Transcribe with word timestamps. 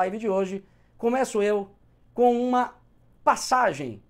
live 0.00 0.16
de 0.16 0.30
hoje, 0.30 0.64
começo 0.96 1.42
eu 1.42 1.70
com 2.14 2.42
uma 2.42 2.74
passagem 3.22 4.02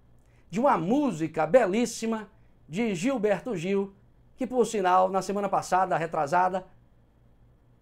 de 0.49 0.61
uma 0.61 0.79
música 0.79 1.45
belíssima 1.45 2.29
de 2.69 2.95
Gilberto 2.95 3.57
Gil, 3.57 3.93
que 4.37 4.47
por 4.47 4.65
sinal, 4.65 5.09
na 5.09 5.21
semana 5.21 5.49
passada, 5.49 5.97
retrasada, 5.97 6.65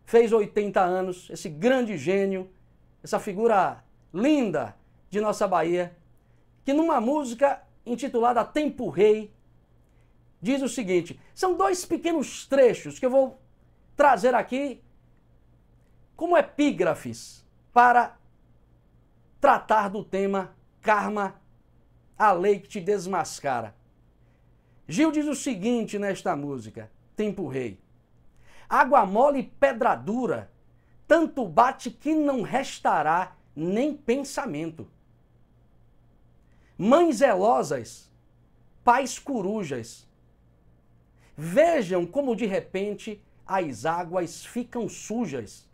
fez 0.07 0.33
80 0.33 0.81
anos, 0.81 1.29
esse 1.29 1.51
grande 1.51 1.99
gênio, 1.99 2.51
essa 3.03 3.21
figura 3.21 3.85
linda 4.13 4.75
de 5.11 5.21
nossa 5.21 5.47
Bahia, 5.47 5.95
que 6.65 6.73
numa 6.73 7.03
música 7.03 7.61
intitulada 7.85 8.43
Tempo 8.43 8.89
Rei, 8.89 9.31
diz 10.41 10.63
o 10.63 10.69
seguinte: 10.69 11.21
são 11.35 11.55
dois 11.55 11.85
pequenos 11.85 12.47
trechos 12.47 12.99
que 12.99 13.05
eu 13.05 13.11
vou 13.11 13.39
trazer 13.95 14.35
aqui 14.35 14.83
como 16.17 16.39
epígrafes 16.39 17.47
para 17.79 18.19
tratar 19.41 19.89
do 19.89 20.03
tema 20.03 20.53
karma, 20.83 21.41
a 22.19 22.33
lei 22.33 22.59
que 22.59 22.67
te 22.67 22.81
desmascara. 22.81 23.73
Gil 24.89 25.13
diz 25.13 25.29
o 25.29 25.35
seguinte 25.37 25.97
nesta 25.97 26.35
música, 26.35 26.91
Tempo 27.15 27.47
Rei: 27.47 27.81
Água 28.69 29.07
mole 29.07 29.39
e 29.39 29.43
pedra 29.45 29.95
dura, 29.95 30.51
tanto 31.07 31.47
bate 31.47 31.89
que 31.89 32.17
não 32.17 32.43
restará 32.43 33.37
nem 33.55 33.97
pensamento. 33.97 34.91
Mães 36.77 37.19
zelosas, 37.19 38.11
pais 38.83 39.21
corujas, 39.21 40.05
vejam 41.37 42.05
como 42.05 42.35
de 42.35 42.45
repente 42.45 43.23
as 43.47 43.87
águas 43.87 44.45
ficam 44.45 44.89
sujas. 44.89 45.68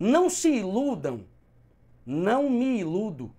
Não 0.00 0.30
se 0.30 0.48
iludam, 0.48 1.26
não 2.06 2.48
me 2.48 2.78
iludo. 2.78 3.30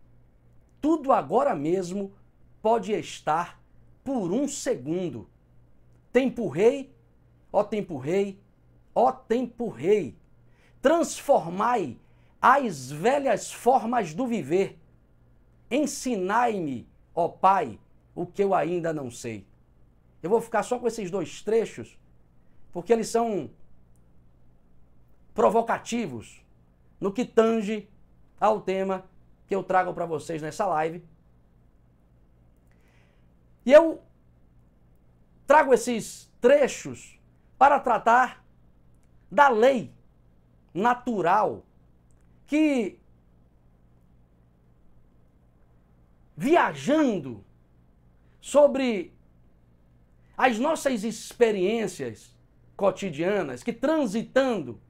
Tudo 0.79 1.11
agora 1.11 1.55
mesmo 1.55 2.13
pode 2.61 2.91
estar 2.91 3.59
por 4.03 4.31
um 4.31 4.47
segundo. 4.47 5.27
Tempo 6.13 6.47
rei, 6.47 6.93
ó 7.51 7.63
tempo 7.63 7.97
rei, 7.97 8.39
ó 8.93 9.11
tempo 9.11 9.69
rei, 9.69 10.15
transformai 10.79 11.97
as 12.39 12.91
velhas 12.91 13.51
formas 13.51 14.13
do 14.13 14.27
viver. 14.27 14.79
Ensinai-me, 15.71 16.87
ó 17.15 17.27
Pai, 17.27 17.79
o 18.13 18.23
que 18.23 18.43
eu 18.43 18.53
ainda 18.53 18.93
não 18.93 19.09
sei. 19.09 19.47
Eu 20.21 20.29
vou 20.29 20.39
ficar 20.39 20.61
só 20.61 20.77
com 20.77 20.85
esses 20.85 21.09
dois 21.09 21.41
trechos, 21.41 21.97
porque 22.71 22.93
eles 22.93 23.07
são 23.07 23.49
provocativos 25.33 26.41
no 27.01 27.11
que 27.11 27.25
tange 27.25 27.89
ao 28.39 28.61
tema 28.61 29.03
que 29.47 29.55
eu 29.55 29.63
trago 29.63 29.93
para 29.93 30.05
vocês 30.05 30.41
nessa 30.41 30.65
live. 30.67 31.03
E 33.65 33.73
eu 33.73 34.01
trago 35.47 35.73
esses 35.73 36.31
trechos 36.39 37.19
para 37.57 37.79
tratar 37.79 38.45
da 39.29 39.49
lei 39.49 39.91
natural 40.73 41.65
que 42.47 42.99
viajando 46.37 47.43
sobre 48.39 49.13
as 50.37 50.57
nossas 50.57 51.03
experiências 51.03 52.35
cotidianas, 52.75 53.61
que 53.61 53.71
transitando 53.71 54.81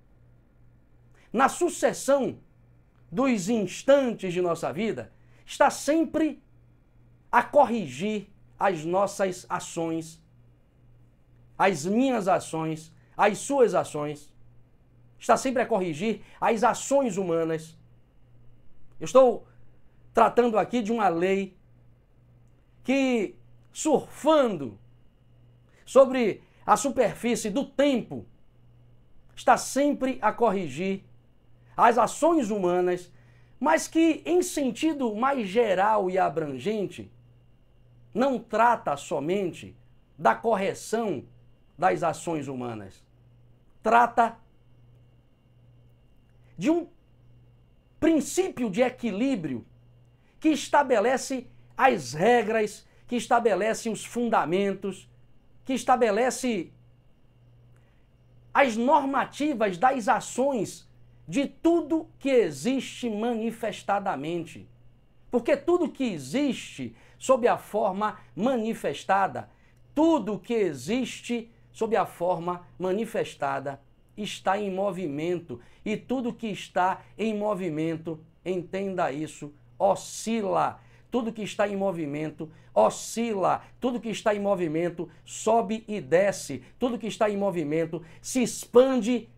na 1.31 1.47
sucessão 1.47 2.38
dos 3.12 3.50
instantes 3.50 4.34
de 4.34 4.42
nossa 4.42 4.72
vida, 4.72 5.12
está 5.46 5.69
sempre 5.69 6.42
a 7.31 7.44
corrigir 7.44 8.30
as 8.59 8.86
nossas 8.86 9.46
ações, 9.50 10.22
as 11.58 11.86
minhas 11.86 12.28
ações, 12.28 12.94
as 13.16 13.38
suas 13.40 13.74
ações. 13.74 14.31
Está 15.19 15.38
sempre 15.38 15.62
a 15.62 15.66
corrigir 15.66 16.22
as 16.40 16.64
ações 16.64 17.18
humanas. 17.18 17.78
Eu 19.00 19.06
estou 19.06 19.48
tratando 20.13 20.58
aqui 20.58 20.81
de 20.81 20.92
uma 20.92 21.09
lei 21.09 21.58
que, 22.84 23.36
surfando 23.72 24.80
sobre 25.86 26.42
a 26.66 26.75
superfície 26.75 27.50
do 27.50 27.66
tempo, 27.66 28.25
está 29.36 29.58
sempre 29.58 30.18
a 30.22 30.31
corrigir 30.31 31.03
as 31.81 31.97
ações 31.97 32.52
humanas, 32.52 33.12
mas 33.59 33.88
que, 33.88 34.22
em 34.24 34.44
sentido 34.44 35.16
mais 35.16 35.47
geral 35.47 36.12
e 36.12 36.18
abrangente, 36.18 37.12
não 38.14 38.38
trata 38.38 38.96
somente 38.96 39.75
da 40.16 40.36
correção 40.36 41.24
das 41.75 42.03
ações 42.03 42.47
humanas. 42.47 43.03
Trata 43.81 44.38
de 46.56 46.69
um 46.69 46.88
princípio 48.00 48.69
de 48.69 48.84
equilíbrio 48.84 49.66
que 50.40 50.50
estabelece 50.50 51.48
as 51.75 52.13
regras, 52.13 52.86
que 53.08 53.16
estabelece 53.16 53.90
os 53.90 54.06
fundamentos, 54.06 55.09
que 55.66 55.74
estabelece 55.74 56.72
as 58.53 58.78
normativas 58.78 59.80
das 59.80 60.08
ações 60.08 60.91
de 61.31 61.47
tudo 61.47 62.09
que 62.19 62.30
existe 62.30 63.09
manifestadamente. 63.09 64.68
Porque 65.31 65.56
tudo 65.56 65.88
que 65.88 66.03
existe 66.03 66.94
sob 67.18 67.47
a 67.47 67.58
forma 67.58 68.19
manifestada, 68.36 69.50
tudo 69.96 70.38
que 70.38 70.53
existe 70.53 71.50
sob 71.72 71.96
a 71.96 72.06
forma 72.06 72.68
manifestada 72.78 73.80
está 74.18 74.59
em 74.59 74.69
movimento 74.69 75.62
e 75.86 75.96
tudo 75.96 76.34
que 76.34 76.47
está 76.47 77.02
em 77.18 77.34
movimento, 77.34 78.19
entenda 78.44 79.09
isso, 79.09 79.53
oscila. 79.80 80.81
Tudo 81.09 81.31
que 81.31 81.44
está 81.44 81.66
em 81.66 81.78
movimento 81.78 82.52
oscila, 82.75 83.63
tudo 83.80 84.02
que 84.02 84.09
está 84.09 84.36
em 84.36 84.40
movimento 84.42 85.09
sobe 85.24 85.86
e 85.88 86.02
desce, 86.02 86.62
tudo 86.78 87.00
que 87.00 87.08
está 87.08 87.30
em 87.30 87.38
movimento 87.38 88.03
se 88.22 88.44
expande 88.44 89.30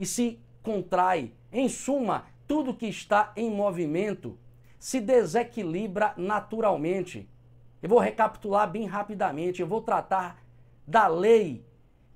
e 0.00 0.06
se 0.06 0.38
contrai. 0.64 1.32
Em 1.52 1.68
suma, 1.68 2.26
tudo 2.48 2.74
que 2.74 2.86
está 2.86 3.32
em 3.36 3.48
movimento 3.48 4.36
se 4.80 5.00
desequilibra 5.00 6.12
naturalmente. 6.16 7.28
Eu 7.80 7.88
vou 7.88 7.98
recapitular 8.00 8.68
bem 8.68 8.86
rapidamente, 8.86 9.60
eu 9.60 9.68
vou 9.68 9.80
tratar 9.80 10.42
da 10.86 11.06
lei 11.06 11.64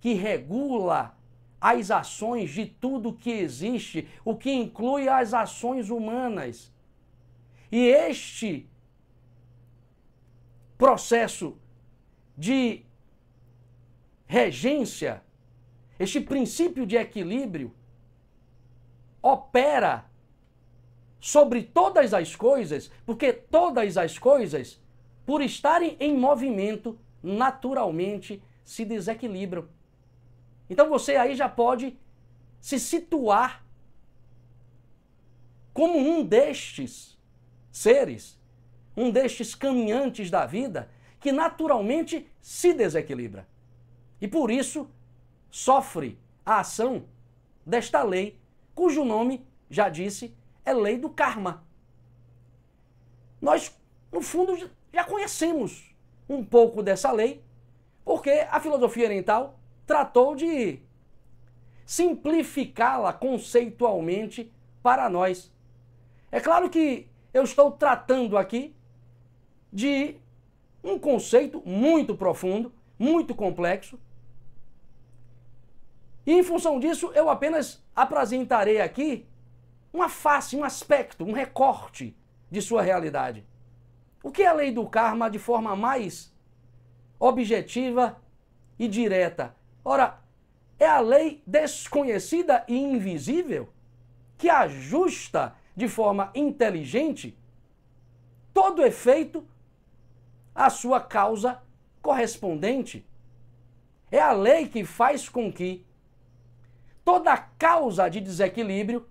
que 0.01 0.15
regula 0.15 1.17
as 1.61 1.91
ações 1.91 2.51
de 2.51 2.67
tudo 2.67 3.13
que 3.13 3.31
existe, 3.31 4.09
o 4.25 4.35
que 4.35 4.51
inclui 4.51 5.09
as 5.09 5.35
ações 5.35 5.91
humanas. 5.91 6.73
E 7.71 7.87
este 7.87 8.69
processo 10.77 11.59
de 12.37 12.83
regência, 14.27 15.23
este 15.99 16.21
princípio 16.21 16.87
de 16.87 16.97
equilíbrio, 16.97 17.75
opera 19.29 20.07
sobre 21.21 21.63
todas 21.63 22.15
as 22.15 22.35
coisas, 22.35 22.91
porque 23.05 23.33
todas 23.33 23.97
as 23.97 24.19
coisas, 24.19 24.81
por 25.27 25.43
estarem 25.43 25.97
em 26.01 26.17
movimento, 26.17 26.99
naturalmente 27.23 28.43
se 28.65 28.85
desequilibram. 28.85 29.69
Então 30.71 30.89
você 30.89 31.17
aí 31.17 31.35
já 31.35 31.49
pode 31.49 31.99
se 32.61 32.79
situar 32.79 33.65
como 35.73 35.99
um 35.99 36.25
destes 36.25 37.19
seres, 37.71 38.39
um 38.97 39.11
destes 39.11 39.55
caminhantes 39.55 40.31
da 40.31 40.45
vida 40.47 40.91
que 41.21 41.33
naturalmente 41.33 42.29
se 42.41 42.73
desequilibra. 42.73 43.47
E 44.21 44.29
por 44.29 44.51
isso 44.51 44.89
sofre 45.51 46.19
a 46.45 46.61
ação 46.61 47.05
desta 47.65 48.03
lei 48.03 48.38
cujo 48.79 49.05
nome, 49.05 49.45
já 49.69 49.89
disse, 49.89 50.33
é 50.65 50.73
lei 50.73 50.97
do 50.97 51.11
karma. 51.11 51.65
Nós, 53.41 53.77
no 54.13 54.23
fundo, 54.23 54.57
já 54.93 55.03
conhecemos 55.03 55.93
um 56.29 56.45
pouco 56.45 56.81
dessa 56.81 57.11
lei, 57.11 57.43
porque 58.05 58.47
a 58.49 58.61
filosofia 58.61 59.07
oriental 59.07 59.59
tratou 59.85 60.37
de 60.37 60.79
simplificá-la 61.85 63.13
conceitualmente 63.13 64.53
para 64.81 65.11
nós. 65.11 65.53
É 66.31 66.39
claro 66.39 66.71
que 66.71 67.09
eu 67.35 67.43
estou 67.43 67.73
tratando 67.73 68.39
aqui 68.39 68.77
de 69.73 70.15
um 70.85 71.01
conceito 71.01 71.61
muito 71.67 72.15
profundo, 72.15 72.73
muito 72.97 73.35
complexo, 73.35 73.99
e 76.29 76.33
em 76.35 76.43
função 76.43 76.79
disso, 76.79 77.11
eu 77.15 77.31
apenas 77.31 77.83
apresentarei 77.97 78.83
aqui 78.83 79.27
uma 79.91 80.11
face, 80.11 80.55
um 80.55 80.63
aspecto, 80.63 81.25
um 81.25 81.33
recorte 81.33 82.15
de 82.51 82.61
sua 82.61 82.83
realidade. 82.83 83.47
O 84.23 84.31
que 84.31 84.43
é 84.43 84.47
a 84.47 84.53
lei 84.53 84.71
do 84.71 84.87
karma 84.87 85.31
de 85.31 85.39
forma 85.39 85.75
mais 85.75 86.31
objetiva 87.19 88.21
e 88.79 88.87
direta? 88.87 89.57
Ora, 89.83 90.21
é 90.79 90.85
a 90.85 91.01
lei 91.01 91.43
desconhecida 91.47 92.63
e 92.69 92.77
invisível 92.77 93.71
que 94.37 94.51
ajusta 94.51 95.57
de 95.75 95.89
forma 95.89 96.31
inteligente 96.35 97.39
todo 98.53 98.85
efeito 98.85 99.49
à 100.55 100.69
sua 100.69 101.01
causa 101.01 101.63
correspondente. 102.03 103.09
É 104.11 104.21
a 104.21 104.33
lei 104.33 104.69
que 104.69 104.85
faz 104.85 105.27
com 105.27 105.51
que 105.51 105.88
toda 107.09 107.39
causa 107.39 108.07
de 108.11 108.21
desequilíbrio 108.21 109.07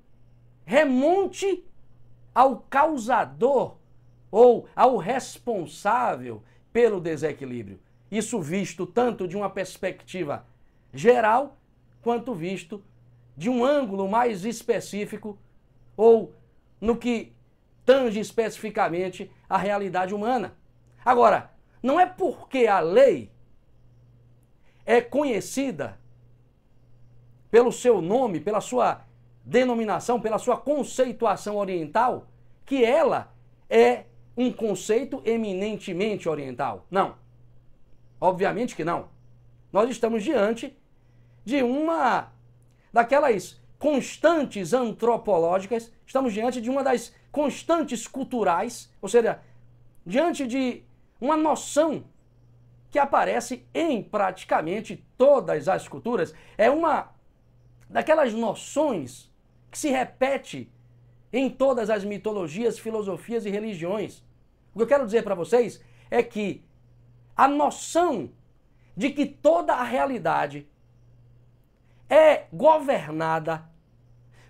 remonte 0.63 1.65
ao 2.31 2.59
causador 2.69 3.75
ou 4.29 4.69
ao 4.75 4.97
responsável 4.97 6.43
pelo 6.71 7.01
desequilíbrio. 7.01 7.79
Isso 8.11 8.39
visto 8.39 8.85
tanto 8.85 9.27
de 9.27 9.35
uma 9.35 9.49
perspectiva 9.49 10.45
geral 10.93 11.57
quanto 11.99 12.35
visto 12.35 12.83
de 13.35 13.49
um 13.49 13.65
ângulo 13.65 14.07
mais 14.07 14.45
específico 14.45 15.35
ou 15.95 16.35
no 16.79 16.97
que 16.97 17.33
tange 17.83 18.19
especificamente 18.19 19.31
a 19.49 19.57
realidade 19.57 20.13
humana. 20.13 20.55
Agora, 21.03 21.49
não 21.81 21.99
é 21.99 22.05
porque 22.05 22.67
a 22.67 22.79
lei 22.79 23.31
é 24.85 25.01
conhecida 25.01 25.97
pelo 27.49 27.71
seu 27.71 28.01
nome, 28.01 28.39
pela 28.39 28.61
sua 28.61 29.01
denominação, 29.43 30.19
pela 30.19 30.37
sua 30.37 30.57
conceituação 30.57 31.55
oriental, 31.55 32.27
que 32.65 32.83
ela 32.83 33.33
é 33.69 34.03
um 34.35 34.51
conceito 34.51 35.21
eminentemente 35.25 36.27
oriental. 36.27 36.85
Não. 36.91 37.15
Obviamente 38.19 38.75
que 38.75 38.83
não. 38.83 39.09
Nós 39.71 39.89
estamos 39.89 40.23
diante 40.23 40.77
de 41.45 41.63
uma 41.63 42.31
daquelas 42.91 43.59
constantes 43.79 44.73
antropológicas, 44.73 45.91
estamos 46.05 46.33
diante 46.33 46.59
de 46.59 46.69
uma 46.69 46.83
das 46.83 47.13
constantes 47.31 48.07
culturais, 48.07 48.91
ou 49.01 49.07
seja, 49.07 49.39
diante 50.05 50.47
de 50.47 50.83
uma 51.21 51.37
noção 51.37 52.03
que 52.89 52.99
aparece 52.99 53.65
em 53.73 54.01
praticamente 54.01 55.05
todas 55.17 55.67
as 55.67 55.87
culturas. 55.87 56.33
É 56.57 56.69
uma 56.69 57.11
daquelas 57.89 58.33
noções 58.33 59.31
que 59.71 59.77
se 59.77 59.89
repete 59.89 60.71
em 61.31 61.49
todas 61.49 61.89
as 61.89 62.03
mitologias, 62.03 62.79
filosofias 62.79 63.45
e 63.45 63.49
religiões. 63.49 64.23
O 64.73 64.77
que 64.77 64.83
eu 64.83 64.87
quero 64.87 65.05
dizer 65.05 65.23
para 65.23 65.35
vocês 65.35 65.81
é 66.09 66.23
que 66.23 66.63
a 67.35 67.47
noção 67.47 68.31
de 68.95 69.11
que 69.11 69.25
toda 69.25 69.73
a 69.73 69.83
realidade 69.83 70.67
é 72.09 72.45
governada 72.51 73.69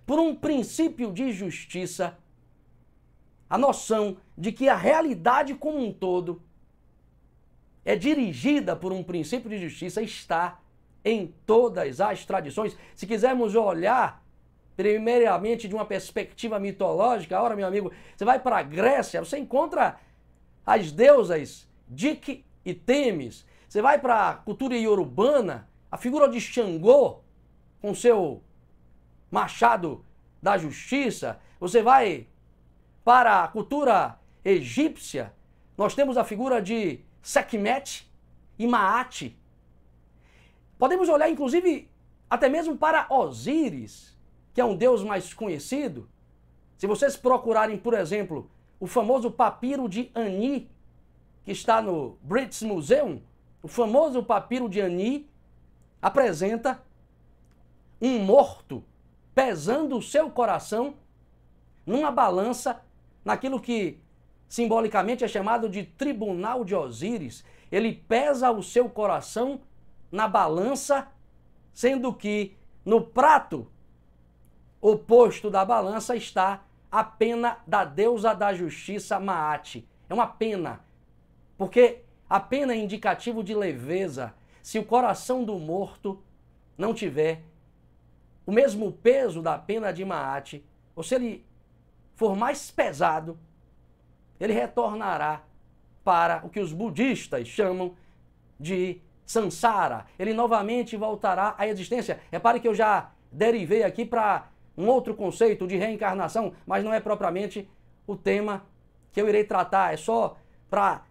por 0.05 0.19
um 0.19 0.33
princípio 0.33 1.11
de 1.11 1.33
justiça, 1.33 2.17
a 3.49 3.57
noção 3.57 4.17
de 4.37 4.51
que 4.51 4.69
a 4.69 4.75
realidade 4.75 5.53
como 5.55 5.83
um 5.83 5.91
todo 5.91 6.41
é 7.83 7.95
dirigida 7.95 8.75
por 8.75 8.93
um 8.93 9.03
princípio 9.03 9.49
de 9.49 9.57
justiça 9.57 10.01
está 10.01 10.59
em 11.03 11.33
todas 11.45 12.01
as 12.01 12.25
tradições. 12.25 12.77
Se 12.95 13.05
quisermos 13.07 13.55
olhar 13.55 14.23
primeiramente 14.75 15.67
de 15.67 15.73
uma 15.73 15.85
perspectiva 15.85 16.59
mitológica, 16.59 17.41
ora, 17.41 17.55
meu 17.55 17.65
amigo, 17.65 17.91
você 18.15 18.23
vai 18.23 18.39
para 18.39 18.59
a 18.59 18.63
Grécia, 18.63 19.23
você 19.23 19.37
encontra 19.37 19.99
as 20.65 20.91
deusas 20.91 21.67
Dik 21.87 22.45
e 22.65 22.73
Temis. 22.73 23.45
Você 23.67 23.81
vai 23.81 23.99
para 23.99 24.29
a 24.29 24.33
cultura 24.35 24.75
iorubana, 24.75 25.67
a 25.91 25.97
figura 25.97 26.27
de 26.29 26.39
Xangô, 26.39 27.21
com 27.81 27.95
seu 27.95 28.43
machado 29.31 30.05
da 30.41 30.57
justiça. 30.57 31.39
Você 31.59 31.81
vai 31.81 32.27
para 33.03 33.43
a 33.43 33.47
cultura 33.47 34.19
egípcia, 34.43 35.33
nós 35.77 35.95
temos 35.95 36.17
a 36.17 36.23
figura 36.23 36.61
de 36.61 37.01
Sekhmet 37.21 38.09
e 38.57 38.67
Maat. 38.67 39.33
Podemos 40.77 41.09
olhar, 41.09 41.29
inclusive, 41.29 41.89
até 42.29 42.47
mesmo 42.49 42.77
para 42.77 43.07
Osíris, 43.09 44.17
que 44.53 44.61
é 44.61 44.65
um 44.65 44.75
deus 44.75 45.03
mais 45.03 45.33
conhecido. 45.33 46.09
Se 46.77 46.85
vocês 46.85 47.15
procurarem, 47.15 47.77
por 47.77 47.93
exemplo, 47.93 48.49
o 48.79 48.85
famoso 48.85 49.31
papiro 49.31 49.89
de 49.89 50.11
Ani, 50.13 50.69
que 51.43 51.51
está 51.51 51.81
no 51.81 52.17
British 52.21 52.61
Museum, 52.61 53.21
o 53.63 53.67
famoso 53.67 54.21
papiro 54.21 54.69
de 54.69 54.79
Ani 54.79 55.29
apresenta 56.01 56.83
um 57.99 58.19
morto 58.19 58.83
pesando 59.33 59.97
o 59.97 60.01
seu 60.01 60.29
coração 60.29 60.95
numa 61.85 62.11
balança, 62.11 62.81
naquilo 63.23 63.59
que 63.59 63.99
simbolicamente 64.47 65.23
é 65.23 65.27
chamado 65.27 65.67
de 65.69 65.83
tribunal 65.83 66.63
de 66.63 66.75
Osíris. 66.75 67.43
Ele 67.71 67.93
pesa 67.93 68.51
o 68.51 68.61
seu 68.61 68.89
coração 68.89 69.59
na 70.11 70.27
balança, 70.27 71.07
sendo 71.73 72.13
que 72.13 72.55
no 72.85 73.01
prato 73.01 73.67
oposto 74.81 75.49
da 75.49 75.65
balança 75.65 76.15
está 76.15 76.63
a 76.91 77.03
pena 77.03 77.57
da 77.67 77.83
deusa 77.83 78.33
da 78.33 78.53
justiça 78.53 79.19
Maate. 79.19 79.87
É 80.09 80.13
uma 80.13 80.27
pena, 80.27 80.81
porque 81.57 82.03
a 82.29 82.39
pena 82.39 82.73
é 82.73 82.77
indicativo 82.77 83.43
de 83.43 83.53
leveza. 83.53 84.33
Se 84.61 84.79
o 84.79 84.85
coração 84.85 85.43
do 85.43 85.57
morto 85.57 86.21
não 86.77 86.93
tiver 86.93 87.43
o 88.45 88.51
mesmo 88.51 88.91
peso 88.91 89.41
da 89.41 89.57
pena 89.57 89.91
de 89.91 90.05
Maate, 90.05 90.63
ou 90.95 91.03
se 91.03 91.15
ele 91.15 91.45
for 92.15 92.35
mais 92.35 92.71
pesado, 92.71 93.37
ele 94.39 94.53
retornará 94.53 95.43
para 96.03 96.45
o 96.45 96.49
que 96.49 96.59
os 96.59 96.71
budistas 96.71 97.47
chamam 97.47 97.95
de 98.57 99.01
Sansara. 99.27 100.05
Ele 100.17 100.33
novamente 100.33 100.95
voltará 100.95 101.53
à 101.57 101.67
existência. 101.67 102.21
Repare 102.31 102.61
que 102.61 102.67
eu 102.67 102.73
já 102.73 103.11
derivei 103.29 103.83
aqui 103.83 104.05
para 104.05 104.47
um 104.75 104.87
outro 104.87 105.13
conceito 105.13 105.67
de 105.67 105.75
reencarnação, 105.75 106.53
mas 106.65 106.83
não 106.83 106.93
é 106.93 107.01
propriamente 107.01 107.69
o 108.07 108.15
tema 108.15 108.65
que 109.11 109.21
eu 109.21 109.27
irei 109.27 109.43
tratar. 109.43 109.93
É 109.93 109.97
só 109.97 110.37
para 110.69 111.03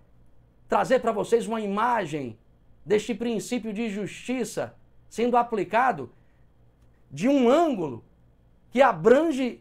trazer 0.66 1.00
para 1.00 1.12
vocês 1.12 1.46
uma 1.46 1.60
imagem 1.60 2.38
deste 2.84 3.14
princípio 3.14 3.72
de 3.72 3.90
justiça 3.90 4.74
sendo 5.10 5.36
aplicado 5.36 6.10
de 7.10 7.28
um 7.28 7.50
ângulo 7.50 8.02
que 8.70 8.80
abrange 8.80 9.60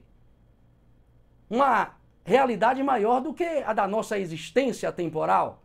uma 1.50 1.94
realidade 2.24 2.82
maior 2.82 3.20
do 3.20 3.34
que 3.34 3.44
a 3.44 3.74
da 3.74 3.86
nossa 3.88 4.18
existência 4.18 4.92
temporal. 4.92 5.62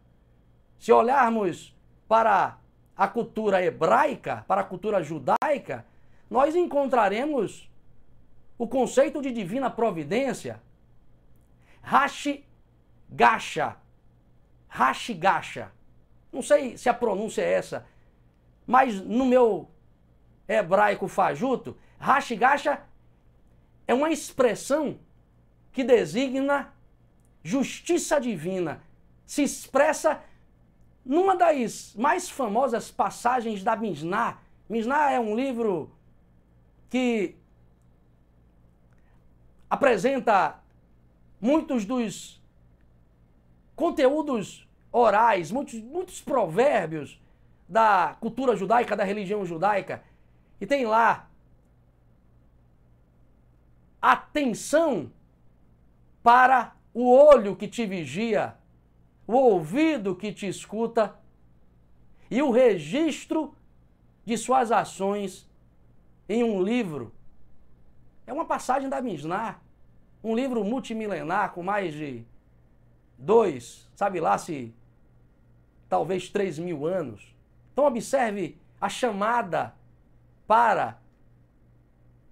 Se 0.78 0.92
olharmos 0.92 1.74
para 2.08 2.59
a 3.00 3.08
cultura 3.08 3.64
hebraica, 3.64 4.44
para 4.46 4.60
a 4.60 4.64
cultura 4.64 5.02
judaica, 5.02 5.86
nós 6.28 6.54
encontraremos 6.54 7.66
o 8.58 8.68
conceito 8.68 9.22
de 9.22 9.32
divina 9.32 9.70
providência, 9.70 10.60
Rashi 11.80 12.44
Gasha. 13.08 13.78
Rashi 14.68 15.14
Gasha. 15.14 15.72
Não 16.30 16.42
sei 16.42 16.76
se 16.76 16.90
a 16.90 16.92
pronúncia 16.92 17.40
é 17.40 17.50
essa, 17.54 17.86
mas 18.66 19.00
no 19.00 19.24
meu 19.24 19.70
hebraico 20.46 21.08
fajuto, 21.08 21.78
Rashi 21.98 22.36
Gasha 22.36 22.82
é 23.88 23.94
uma 23.94 24.10
expressão 24.10 24.98
que 25.72 25.82
designa 25.82 26.70
justiça 27.42 28.20
divina. 28.20 28.82
Se 29.24 29.42
expressa 29.42 30.22
numa 31.04 31.36
das 31.36 31.94
mais 31.96 32.28
famosas 32.28 32.90
passagens 32.90 33.62
da 33.62 33.76
Mishnah. 33.76 34.38
Mishnah 34.68 35.12
é 35.12 35.20
um 35.20 35.34
livro 35.34 35.90
que 36.88 37.36
apresenta 39.68 40.60
muitos 41.40 41.84
dos 41.84 42.40
conteúdos 43.74 44.68
orais, 44.92 45.50
muitos, 45.50 45.74
muitos 45.80 46.20
provérbios 46.20 47.20
da 47.68 48.16
cultura 48.20 48.56
judaica, 48.56 48.96
da 48.96 49.04
religião 49.04 49.46
judaica. 49.46 50.02
E 50.60 50.66
tem 50.66 50.84
lá 50.84 51.28
atenção 54.02 55.10
para 56.22 56.74
o 56.92 57.10
olho 57.10 57.54
que 57.54 57.68
te 57.68 57.86
vigia, 57.86 58.56
o 59.30 59.36
ouvido 59.36 60.16
que 60.16 60.32
te 60.32 60.48
escuta 60.48 61.16
e 62.28 62.42
o 62.42 62.50
registro 62.50 63.54
de 64.24 64.36
suas 64.36 64.72
ações 64.72 65.48
em 66.28 66.42
um 66.42 66.60
livro. 66.60 67.14
É 68.26 68.32
uma 68.32 68.44
passagem 68.44 68.88
da 68.88 69.00
Mishnah. 69.00 69.60
um 70.22 70.34
livro 70.34 70.64
multimilenar 70.64 71.52
com 71.52 71.62
mais 71.62 71.94
de 71.94 72.24
dois, 73.16 73.88
sabe 73.94 74.20
lá 74.20 74.36
se 74.36 74.74
talvez 75.88 76.28
três 76.28 76.58
mil 76.58 76.84
anos. 76.84 77.34
Então 77.72 77.86
observe 77.86 78.58
a 78.80 78.88
chamada 78.88 79.74
para 80.44 81.00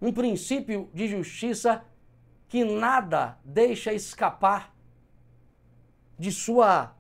um 0.03 0.13
princípio 0.13 0.91
de 0.93 1.07
justiça 1.07 1.85
que 2.49 2.65
nada 2.65 3.39
deixa 3.45 3.93
escapar 3.93 4.75
de 6.19 6.33
sua 6.33 6.95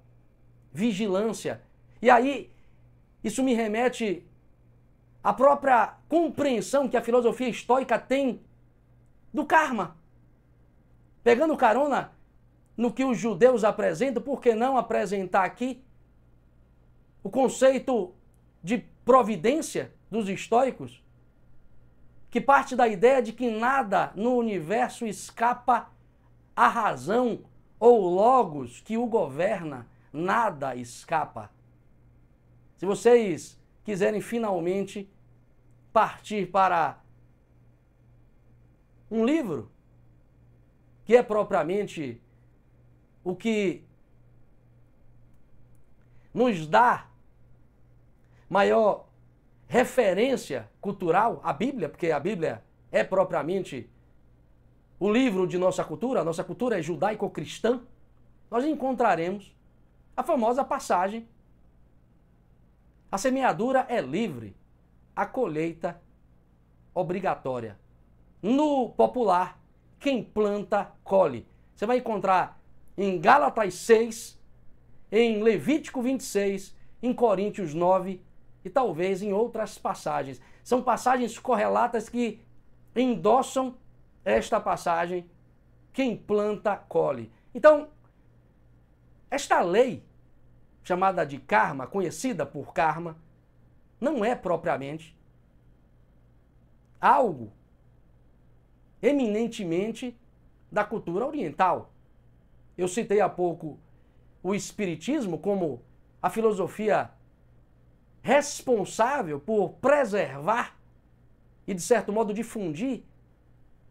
vigilância. 0.73 1.61
E 2.01 2.09
aí, 2.09 2.51
isso 3.23 3.43
me 3.43 3.55
remete 3.55 4.25
à 5.23 5.33
própria 5.33 5.95
compreensão 6.09 6.89
que 6.89 6.97
a 6.97 7.03
filosofia 7.03 7.49
estoica 7.49 7.99
tem 7.99 8.41
do 9.33 9.45
karma. 9.45 9.97
Pegando 11.23 11.57
carona 11.57 12.13
no 12.77 12.93
que 12.93 13.05
os 13.05 13.19
judeus 13.19 13.65
apresentam, 13.65 14.23
por 14.23 14.41
que 14.41 14.55
não 14.55 14.79
apresentar 14.79 15.45
aqui 15.45 15.83
o 17.23 17.29
conceito 17.29 18.15
de 18.63 18.79
providência 19.05 19.93
dos 20.09 20.29
estoicos? 20.29 21.03
Que 22.31 22.41
parte 22.41 22.77
da 22.77 22.87
ideia 22.87 23.21
de 23.21 23.33
que 23.33 23.51
nada 23.51 24.13
no 24.15 24.37
universo 24.37 25.07
escapa 25.07 25.91
à 26.55 26.69
razão 26.69 27.41
ou 27.79 28.09
logos 28.09 28.81
que 28.81 28.97
o 28.97 29.07
governa, 29.07 29.87
nada 30.13 30.75
escapa. 30.75 31.51
Se 32.77 32.87
vocês 32.87 33.59
quiserem 33.85 34.21
finalmente 34.21 35.09
partir 35.93 36.51
para 36.51 37.01
um 39.11 39.25
livro 39.25 39.71
que 41.05 41.17
é 41.17 41.23
propriamente 41.23 42.21
o 43.25 43.35
que 43.35 43.83
nos 46.35 46.67
dá 46.67 47.09
maior 48.49 49.09
referência 49.67 50.71
cultural, 50.81 51.41
a 51.43 51.53
Bíblia, 51.53 51.89
porque 51.89 52.11
a 52.11 52.21
Bíblia 52.21 52.63
é 52.91 53.03
propriamente 53.03 53.89
o 54.99 55.11
livro 55.11 55.47
de 55.47 55.59
nossa 55.59 55.85
cultura, 55.85 56.21
a 56.21 56.25
nossa 56.25 56.43
cultura 56.43 56.79
é 56.79 56.83
judaico-cristã, 56.83 57.81
nós 58.51 58.65
encontraremos 58.65 59.55
a 60.17 60.23
famosa 60.23 60.65
passagem: 60.65 61.29
a 63.11 63.17
semeadura 63.17 63.87
é 63.89 64.01
livre, 64.01 64.57
a 65.15 65.25
colheita 65.25 66.01
obrigatória. 66.95 67.79
No 68.43 68.91
popular, 68.91 69.61
quem 70.01 70.23
planta, 70.23 70.93
colhe. 71.05 71.47
Você 71.75 71.87
vai 71.87 71.99
encontrar 71.99 72.61
em 72.97 73.21
Gálatas 73.21 73.75
6, 73.75 74.39
em 75.11 75.43
Levítico 75.43 76.03
26, 76.03 76.75
em 77.03 77.13
Coríntios 77.13 77.75
9 77.75 78.21
e 78.65 78.71
talvez 78.71 79.23
em 79.23 79.33
outras 79.33 79.79
passagens. 79.79 80.41
São 80.65 80.83
passagens 80.83 81.39
correlatas 81.39 82.09
que 82.09 82.41
endossam 82.95 83.77
esta 84.25 84.61
passagem: 84.61 85.29
quem 85.93 86.17
planta, 86.17 86.77
colhe. 86.77 87.31
Então, 87.55 87.89
esta 89.31 89.61
lei, 89.61 90.03
chamada 90.83 91.25
de 91.25 91.39
karma, 91.39 91.87
conhecida 91.87 92.47
por 92.47 92.73
karma, 92.73 93.17
não 94.01 94.25
é 94.25 94.35
propriamente 94.35 95.17
algo 97.01 97.53
eminentemente 99.03 100.19
da 100.71 100.85
cultura 100.85 101.27
oriental. 101.27 101.93
Eu 102.77 102.89
citei 102.89 103.21
há 103.21 103.29
pouco 103.29 103.79
o 104.43 104.55
Espiritismo 104.55 105.39
como 105.39 105.83
a 106.23 106.31
filosofia 106.31 107.11
responsável 108.23 109.41
por 109.41 109.75
preservar 109.75 110.77
e, 111.67 111.75
de 111.75 111.83
certo 111.83 112.13
modo, 112.13 112.35
difundir 112.35 113.03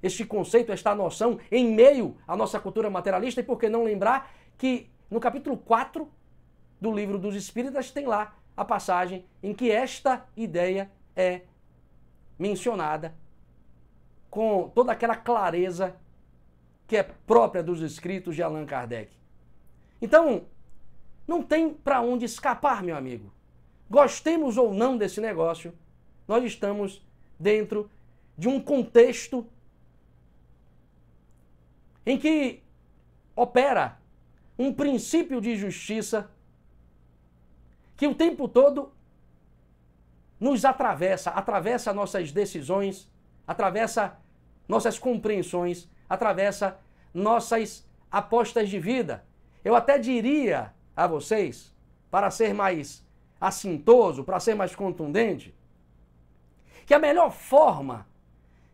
este 0.01 0.25
conceito, 0.25 0.71
esta 0.71 0.93
noção 0.93 1.39
em 1.51 1.73
meio 1.73 2.17
à 2.27 2.35
nossa 2.35 2.59
cultura 2.59 2.89
materialista. 2.89 3.41
E 3.41 3.43
por 3.43 3.59
que 3.59 3.69
não 3.69 3.83
lembrar 3.83 4.31
que 4.57 4.89
no 5.09 5.19
capítulo 5.19 5.57
4 5.57 6.09
do 6.79 6.91
livro 6.91 7.17
dos 7.17 7.35
Espíritas 7.35 7.91
tem 7.91 8.05
lá 8.05 8.35
a 8.55 8.65
passagem 8.65 9.25
em 9.41 9.53
que 9.53 9.71
esta 9.71 10.25
ideia 10.35 10.91
é 11.15 11.41
mencionada 12.37 13.15
com 14.29 14.69
toda 14.73 14.91
aquela 14.91 15.15
clareza 15.15 15.95
que 16.87 16.95
é 16.95 17.03
própria 17.03 17.63
dos 17.63 17.81
escritos 17.81 18.35
de 18.35 18.43
Allan 18.43 18.65
Kardec. 18.65 19.15
Então, 20.01 20.45
não 21.27 21.43
tem 21.43 21.73
para 21.73 22.01
onde 22.01 22.25
escapar, 22.25 22.81
meu 22.81 22.95
amigo. 22.95 23.33
Gostemos 23.89 24.57
ou 24.57 24.73
não 24.73 24.97
desse 24.97 25.19
negócio, 25.19 25.73
nós 26.27 26.43
estamos 26.43 27.05
dentro 27.39 27.89
de 28.37 28.47
um 28.47 28.59
contexto 28.61 29.45
em 32.07 32.17
que 32.17 32.63
opera 33.35 33.99
um 34.57 34.73
princípio 34.73 35.41
de 35.41 35.57
justiça 35.57 36.31
que 37.97 38.07
o 38.07 38.15
tempo 38.15 38.47
todo 38.47 38.93
nos 40.39 40.63
atravessa, 40.63 41.31
atravessa 41.31 41.91
nossas 41.91 42.31
decisões, 42.31 43.11
atravessa 43.45 44.17
nossas 44.69 44.97
compreensões, 44.97 45.89
atravessa 46.09 46.79
nossas 47.13 47.85
apostas 48.09 48.69
de 48.69 48.79
vida. 48.79 49.25
Eu 49.61 49.75
até 49.75 49.99
diria 49.99 50.73
a 50.95 51.07
vocês, 51.07 51.75
para 52.09 52.31
ser 52.31 52.53
mais 52.53 53.05
assintoso, 53.39 54.23
para 54.23 54.39
ser 54.39 54.55
mais 54.55 54.73
contundente, 54.73 55.53
que 56.85 56.93
a 56.93 56.99
melhor 56.99 57.31
forma 57.31 58.07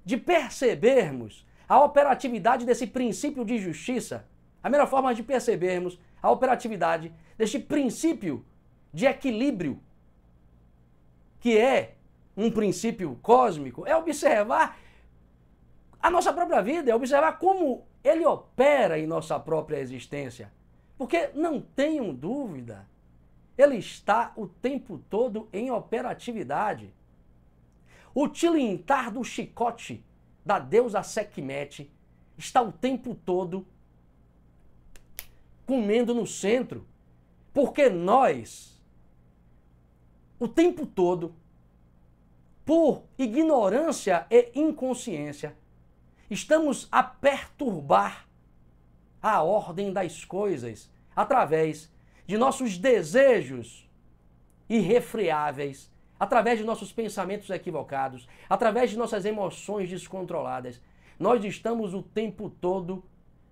de 0.05 0.17
percebermos 0.17 1.43
a 1.74 1.84
operatividade 1.84 2.68
desse 2.68 2.86
princípio 2.86 3.44
de 3.44 3.58
justiça, 3.58 4.27
a 4.62 4.70
melhor 4.70 4.86
forma 4.86 5.12
de 5.15 5.24
percebermos 5.24 6.00
a 6.22 6.30
operatividade 6.30 7.12
deste 7.36 7.58
princípio 7.58 8.46
de 8.94 9.08
equilíbrio, 9.08 9.80
que 11.39 11.58
é 11.58 11.96
um 12.38 12.51
princípio 12.51 13.18
cósmico, 13.24 13.88
é 13.88 13.96
observar 13.96 14.77
a 16.00 16.12
nossa 16.12 16.32
própria 16.32 16.62
vida, 16.62 16.92
é 16.92 16.96
observar 16.96 17.39
como 17.39 17.88
ele 18.03 18.24
opera 18.24 19.00
em 19.00 19.08
nossa 19.08 19.39
própria 19.39 19.80
existência. 19.80 20.53
Porque 20.96 21.32
não 21.34 21.60
tenham 21.60 22.13
dúvida, 22.13 22.88
ele 23.58 23.77
está 23.77 24.32
o 24.36 24.46
tempo 24.46 25.01
todo 25.10 25.50
em 25.51 25.72
operatividade. 25.72 26.94
O 28.13 28.27
tilintar 28.27 29.10
do 29.12 29.24
chicote 29.24 30.06
da 30.45 30.59
deusa 30.59 31.03
Sekhmet 31.03 31.89
está 32.38 32.62
o 32.62 32.71
tempo 32.71 33.15
todo 33.15 33.65
comendo 35.65 36.13
no 36.13 36.27
centro, 36.27 36.85
porque 37.53 37.89
nós, 37.89 38.81
o 40.39 40.47
tempo 40.47 40.85
todo, 40.85 41.33
por 42.65 43.03
ignorância 43.17 44.25
e 44.29 44.51
inconsciência, 44.55 45.55
estamos 46.29 46.88
a 46.91 47.03
perturbar 47.03 48.27
a 49.21 49.41
ordem 49.41 49.93
das 49.93 50.25
coisas 50.25 50.89
através 51.15 51.89
de 52.25 52.38
nossos 52.38 52.77
desejos 52.77 53.89
irrefreáveis 54.67 55.92
através 56.24 56.58
de 56.58 56.63
nossos 56.63 56.94
pensamentos 56.94 57.50
equivocados, 57.50 58.30
através 58.50 58.89
de 58.89 58.98
nossas 58.98 59.25
emoções 59.25 59.89
descontroladas, 59.89 60.82
nós 61.20 61.44
estamos 61.44 61.94
o 61.94 62.01
tempo 62.01 62.50
todo 62.50 63.03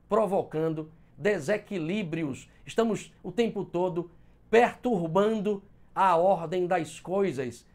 provocando 0.08 0.90
desequilíbrios, 1.18 2.50
estamos 2.66 3.12
o 3.22 3.30
tempo 3.30 3.66
todo 3.66 4.10
perturbando 4.50 5.62
a 5.94 6.16
ordem 6.16 6.66
das 6.66 6.98
coisas. 6.98 7.68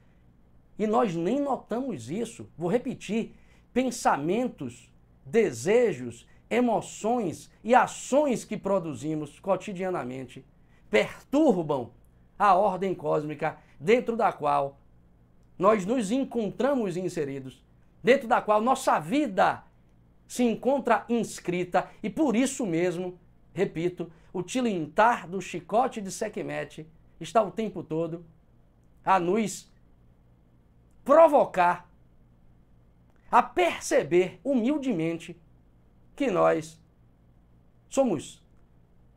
E 0.78 0.86
nós 0.86 1.14
nem 1.14 1.40
notamos 1.40 2.10
isso. 2.10 2.48
Vou 2.56 2.70
repetir: 2.70 3.34
pensamentos, 3.74 4.90
desejos, 5.26 6.26
emoções 6.48 7.50
e 7.62 7.74
ações 7.74 8.46
que 8.46 8.56
produzimos 8.56 9.38
cotidianamente 9.40 10.42
perturbam 10.88 11.90
a 12.38 12.54
ordem 12.54 12.94
cósmica 12.94 13.58
dentro 13.78 14.16
da 14.16 14.32
qual 14.32 14.78
nós 15.58 15.86
nos 15.86 16.10
encontramos 16.10 16.96
inseridos, 16.96 17.64
dentro 18.02 18.28
da 18.28 18.40
qual 18.40 18.60
nossa 18.60 18.98
vida 18.98 19.64
se 20.26 20.42
encontra 20.42 21.04
inscrita 21.08 21.88
e 22.02 22.10
por 22.10 22.36
isso 22.36 22.66
mesmo, 22.66 23.18
repito, 23.54 24.10
o 24.32 24.42
tilintar 24.42 25.28
do 25.28 25.40
chicote 25.40 26.00
de 26.00 26.10
Sekhmet 26.10 26.86
está 27.20 27.42
o 27.42 27.50
tempo 27.50 27.82
todo 27.82 28.24
a 29.04 29.18
nos 29.18 29.70
provocar 31.04 31.88
a 33.30 33.42
perceber 33.42 34.40
humildemente 34.44 35.36
que 36.14 36.30
nós 36.30 36.80
somos 37.88 38.42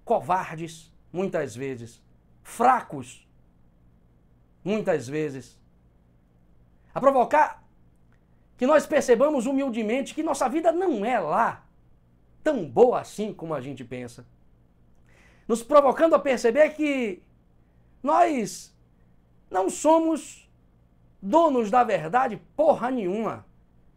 covardes, 0.04 0.92
muitas 1.12 1.56
vezes, 1.56 2.02
fracos, 2.42 3.28
muitas 4.64 5.08
vezes, 5.08 5.59
a 6.94 7.00
provocar 7.00 7.64
que 8.58 8.68
nós 8.68 8.86
percebamos 8.86 9.46
humildemente 9.46 10.14
que 10.14 10.24
nossa 10.24 10.50
vida 10.50 10.72
não 10.72 11.06
é 11.06 11.20
lá 11.20 11.66
tão 12.44 12.68
boa 12.68 13.00
assim 13.02 13.34
como 13.34 13.54
a 13.54 13.62
gente 13.62 13.84
pensa. 13.84 14.26
Nos 15.48 15.64
provocando 15.64 16.14
a 16.14 16.20
perceber 16.20 16.70
que 16.72 17.22
nós 18.04 18.76
não 19.50 19.70
somos 19.70 20.50
donos 21.22 21.72
da 21.72 21.84
verdade 21.84 22.42
porra 22.56 22.92
nenhuma. 22.92 23.46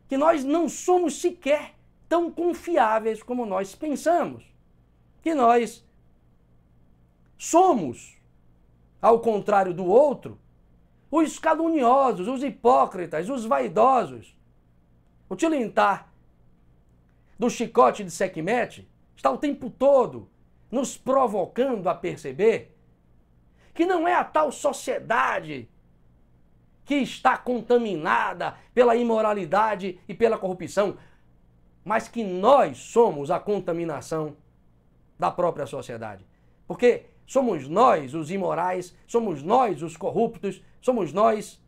Que 0.09 0.17
nós 0.17 0.45
não 0.45 0.69
somos 0.69 1.21
sequer 1.21 1.75
tão 2.09 2.31
confiáveis 2.31 3.23
como 3.23 3.47
nós 3.47 3.75
pensamos. 3.75 4.45
Que 5.23 5.35
nós 5.35 5.85
somos, 7.37 8.17
ao 9.01 9.21
contrário 9.21 9.73
do 9.75 9.85
outro, 9.85 10.39
os 11.13 11.39
caluniosos, 11.39 12.27
os 12.27 12.43
hipócritas, 12.43 13.29
os 13.29 13.45
vaidosos. 13.45 14.35
O 15.29 15.37
tilintar 15.37 16.11
do 17.39 17.51
chicote 17.51 18.03
de 18.03 18.11
Sekhmet 18.11 18.89
está 19.15 19.31
o 19.31 19.37
tempo 19.37 19.69
todo 19.69 20.31
nos 20.71 20.97
provocando 20.97 21.87
a 21.91 21.95
perceber 21.95 22.75
que 23.75 23.85
não 23.85 24.09
é 24.09 24.15
a 24.15 24.25
tal 24.25 24.51
sociedade 24.51 25.69
que 26.87 26.95
está 26.95 27.37
contaminada 27.37 28.57
pela 28.73 28.97
imoralidade 28.97 30.01
e 30.09 30.15
pela 30.15 30.39
corrupção, 30.39 30.97
mas 31.85 32.09
que 32.09 32.25
nós 32.25 32.79
somos 32.79 33.31
a 33.31 33.39
contaminação 33.39 34.35
da 35.19 35.31
própria 35.31 35.67
sociedade. 35.67 36.25
Porque 36.67 37.05
somos 37.27 37.69
nós 37.69 38.15
os 38.15 38.31
imorais, 38.31 38.97
somos 39.07 39.43
nós 39.43 39.83
os 39.83 39.97
corruptos, 39.97 40.63
somos 40.83 41.13
nós 41.13 41.63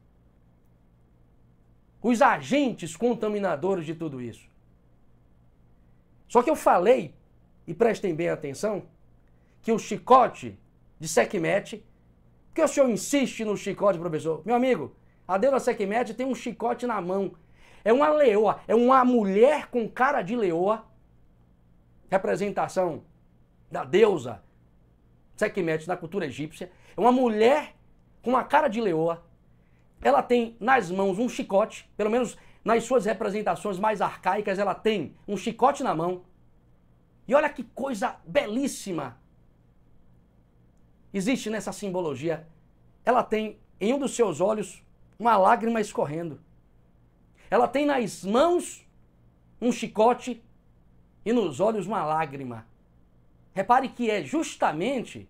os 2.02 2.20
agentes 2.20 2.94
contaminadores 2.94 3.86
de 3.86 3.94
tudo 3.94 4.20
isso. 4.20 4.46
Só 6.28 6.42
que 6.42 6.50
eu 6.50 6.56
falei, 6.56 7.14
e 7.66 7.72
prestem 7.72 8.14
bem 8.14 8.28
atenção, 8.28 8.82
que 9.62 9.72
o 9.72 9.78
chicote 9.78 10.58
de 11.00 11.08
Sekhmet, 11.08 11.82
que 12.52 12.60
o 12.60 12.68
senhor 12.68 12.90
insiste 12.90 13.42
no 13.42 13.56
chicote, 13.56 13.98
professor? 13.98 14.42
Meu 14.44 14.54
amigo, 14.54 14.94
a 15.26 15.38
deusa 15.38 15.58
Sekhmet 15.58 16.12
tem 16.12 16.26
um 16.26 16.34
chicote 16.34 16.86
na 16.86 17.00
mão. 17.00 17.34
É 17.82 17.92
uma 17.92 18.08
leoa, 18.08 18.60
é 18.68 18.74
uma 18.74 19.02
mulher 19.04 19.68
com 19.68 19.88
cara 19.88 20.20
de 20.20 20.36
leoa, 20.36 20.84
representação 22.10 23.04
da 23.70 23.82
deusa 23.84 24.42
Sekhmet 25.36 25.88
na 25.88 25.96
cultura 25.96 26.26
egípcia. 26.26 26.70
É 26.94 27.00
uma 27.00 27.12
mulher 27.12 27.74
com 28.24 28.30
uma 28.30 28.42
cara 28.42 28.66
de 28.68 28.80
leoa. 28.80 29.22
Ela 30.02 30.22
tem 30.22 30.56
nas 30.58 30.90
mãos 30.90 31.18
um 31.18 31.28
chicote, 31.28 31.88
pelo 31.96 32.10
menos 32.10 32.36
nas 32.64 32.84
suas 32.84 33.04
representações 33.04 33.78
mais 33.78 34.00
arcaicas, 34.00 34.58
ela 34.58 34.74
tem 34.74 35.14
um 35.28 35.36
chicote 35.36 35.82
na 35.82 35.94
mão. 35.94 36.24
E 37.28 37.34
olha 37.34 37.48
que 37.50 37.62
coisa 37.62 38.16
belíssima 38.24 39.18
existe 41.12 41.50
nessa 41.50 41.72
simbologia. 41.72 42.48
Ela 43.04 43.22
tem 43.22 43.58
em 43.78 43.92
um 43.92 43.98
dos 43.98 44.16
seus 44.16 44.40
olhos 44.40 44.82
uma 45.18 45.36
lágrima 45.36 45.80
escorrendo. 45.80 46.40
Ela 47.50 47.68
tem 47.68 47.84
nas 47.84 48.24
mãos 48.24 48.86
um 49.60 49.70
chicote 49.70 50.42
e 51.24 51.32
nos 51.32 51.60
olhos 51.60 51.86
uma 51.86 52.04
lágrima. 52.04 52.66
Repare 53.52 53.88
que 53.88 54.10
é 54.10 54.24
justamente 54.24 55.28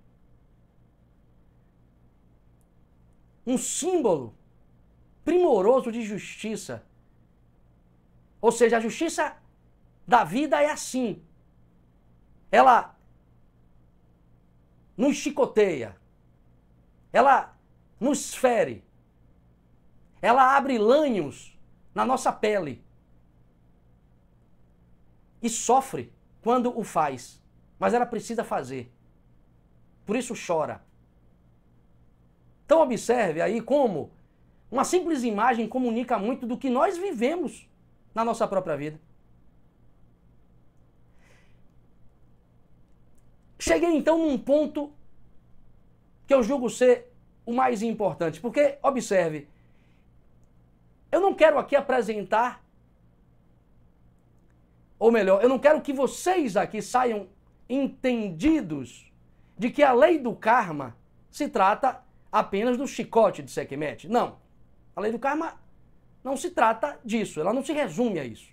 um 3.47 3.59
símbolo 3.59 4.35
primoroso 5.25 5.91
de 5.91 6.03
justiça. 6.03 6.85
Ou 8.41 8.53
seja, 8.53 8.77
a 8.77 8.81
justiça 8.81 9.37
da 10.07 10.25
vida 10.25 10.61
é 10.61 10.71
assim. 10.71 11.23
Ela 12.51 12.97
nos 14.97 15.17
chicoteia. 15.17 15.97
Ela 17.13 17.57
nos 18.01 18.35
fere 18.35 18.85
ela 20.25 20.57
abre 20.57 20.79
lanhos 20.79 21.55
na 21.95 22.03
nossa 22.03 22.33
pele 22.33 22.83
e 25.43 25.51
sofre 25.51 26.11
quando 26.41 26.75
o 26.79 26.83
faz, 26.83 27.43
mas 27.79 27.93
ela 27.93 28.07
precisa 28.07 28.43
fazer. 28.43 28.91
Por 30.07 30.17
isso 30.17 30.33
chora. 30.35 30.83
Então 32.65 32.81
observe 32.81 33.41
aí 33.41 33.61
como 33.61 34.11
uma 34.71 34.85
simples 34.85 35.23
imagem 35.23 35.69
comunica 35.69 36.19
muito 36.19 36.47
do 36.47 36.57
que 36.57 36.71
nós 36.71 36.97
vivemos 36.97 37.69
na 38.15 38.25
nossa 38.25 38.47
própria 38.47 38.77
vida. 38.77 39.01
Cheguei 43.59 43.97
então 43.97 44.19
num 44.19 44.37
ponto 44.37 44.93
que 46.27 46.35
eu 46.35 46.43
julgo 46.43 46.69
ser 46.69 47.11
o 47.47 47.53
mais 47.53 47.83
importante, 47.83 48.41
porque 48.41 48.79
observe, 48.83 49.49
eu 51.11 51.21
não 51.21 51.35
quero 51.35 51.59
aqui 51.59 51.77
apresentar, 51.77 52.63
ou 54.99 55.11
melhor, 55.11 55.43
eu 55.43 55.49
não 55.49 55.59
quero 55.59 55.81
que 55.81 55.93
vocês 55.93 56.57
aqui 56.57 56.83
saiam 56.83 57.29
entendidos 57.69 59.11
de 59.57 59.71
que 59.71 59.83
a 59.83 59.93
lei 59.93 60.19
do 60.19 60.35
karma 60.35 60.97
se 61.31 61.49
trata 61.49 62.04
apenas 62.35 62.77
do 62.77 62.85
chicote 62.85 63.45
de 63.45 63.51
Sekhmet. 63.53 64.09
Não. 64.09 64.39
A 64.97 65.01
lei 65.01 65.13
do 65.13 65.21
karma 65.21 65.55
não 66.25 66.37
se 66.37 66.51
trata 66.51 66.99
disso, 67.05 67.39
ela 67.39 67.53
não 67.53 67.65
se 67.65 67.73
resume 67.73 68.19
a 68.19 68.25
isso. 68.25 68.53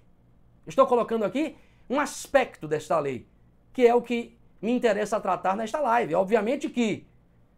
Estou 0.67 0.85
colocando 0.85 1.25
aqui 1.25 1.57
um 1.89 1.99
aspecto 1.99 2.67
desta 2.67 2.99
lei, 2.99 3.27
que 3.73 3.87
é 3.87 3.95
o 3.95 4.01
que 4.03 4.37
me 4.61 4.71
interessa 4.71 5.19
tratar 5.19 5.55
nesta 5.55 5.79
live. 5.79 6.13
Obviamente 6.13 6.69
que 6.69 7.07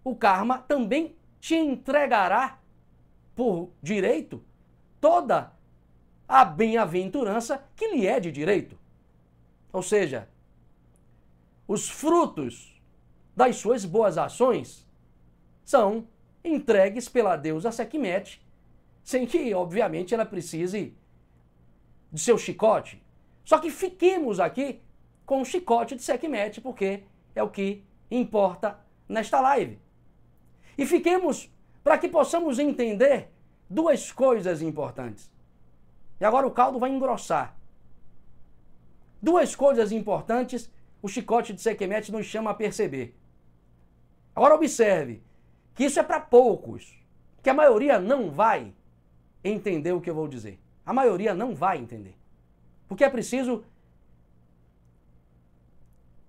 o 0.02 0.16
karma 0.16 0.60
também 0.60 1.14
te 1.42 1.56
entregará 1.56 2.58
por 3.36 3.74
direito 3.82 4.42
toda 5.02 5.52
a 6.26 6.46
bem-aventurança 6.46 7.66
que 7.76 7.90
lhe 7.90 8.08
é 8.08 8.22
de 8.22 8.32
direito. 8.32 8.80
Ou 9.74 9.84
seja, 9.84 10.30
os 11.68 11.90
frutos 11.90 12.82
das 13.36 13.58
suas 13.58 13.84
boas 13.84 14.18
ações 14.18 14.88
são 15.66 16.08
entregues 16.44 17.08
pela 17.08 17.36
deusa 17.36 17.72
Sekhmet, 17.72 18.42
sem 19.04 19.26
que, 19.26 19.54
obviamente, 19.54 20.14
ela 20.14 20.26
precise 20.26 20.94
de 22.12 22.22
seu 22.22 22.38
chicote. 22.38 23.02
Só 23.44 23.60
que 23.60 23.70
fiquemos 23.70 24.40
aqui 24.40 24.82
com 25.26 25.42
o 25.42 25.46
chicote 25.46 25.96
de 25.96 26.04
Sekhmet, 26.04 26.62
porque 26.62 27.04
é 27.36 27.44
o 27.44 27.50
que 27.50 27.84
importa 28.10 28.80
nesta 29.08 29.40
live. 29.40 29.80
E 30.78 30.86
fiquemos 30.86 31.52
para 31.84 31.98
que 31.98 32.08
possamos 32.08 32.60
entender 32.60 33.30
duas 33.70 34.12
coisas 34.12 34.62
importantes. 34.62 35.32
E 36.20 36.26
agora 36.26 36.48
o 36.48 36.52
caldo 36.52 36.80
vai 36.80 36.90
engrossar. 36.90 37.58
Duas 39.22 39.56
coisas 39.56 39.92
importantes 39.92 40.72
o 41.02 41.08
chicote 41.10 41.52
de 41.54 41.62
Sekhmet 41.62 42.10
nos 42.14 42.26
chama 42.26 42.52
a 42.52 42.54
perceber. 42.54 43.14
Agora 44.34 44.56
observe 44.56 45.22
que 45.76 45.86
isso 45.86 46.00
é 46.00 46.04
para 46.04 46.20
poucos, 46.20 46.94
que 47.42 47.50
a 47.50 47.54
maioria 47.54 48.00
não 48.00 48.30
vai 48.30 48.74
entender 49.44 49.92
o 49.92 50.02
que 50.02 50.10
eu 50.10 50.16
vou 50.16 50.28
dizer. 50.28 50.60
A 50.86 50.94
maioria 50.94 51.34
não 51.34 51.56
vai 51.56 51.78
entender. 51.78 52.16
Porque 52.88 53.04
é 53.04 53.10
preciso 53.10 53.64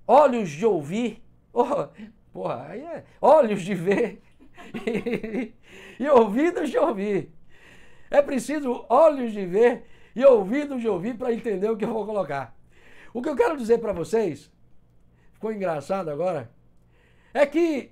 olhos 0.06 0.50
de 0.50 0.64
ouvir, 0.64 1.22
oh, 1.52 1.88
porra, 2.32 2.76
é, 2.76 3.04
olhos 3.20 3.62
de 3.62 3.74
ver 3.74 4.22
e 5.98 6.08
ouvidos 6.08 6.70
de 6.70 6.78
ouvir. 6.78 7.32
É 8.10 8.22
preciso 8.22 8.84
olhos 8.88 9.32
de 9.32 9.44
ver 9.44 9.84
e 10.14 10.24
ouvidos 10.24 10.80
de 10.80 10.88
ouvir 10.88 11.16
para 11.16 11.32
entender 11.32 11.68
o 11.68 11.76
que 11.76 11.84
eu 11.84 11.92
vou 11.92 12.06
colocar. 12.06 12.54
O 13.12 13.22
que 13.22 13.28
eu 13.28 13.36
quero 13.36 13.56
dizer 13.56 13.78
para 13.78 13.92
vocês, 13.92 14.50
ficou 15.32 15.52
engraçado 15.52 16.10
agora, 16.10 16.50
é 17.32 17.44
que 17.46 17.90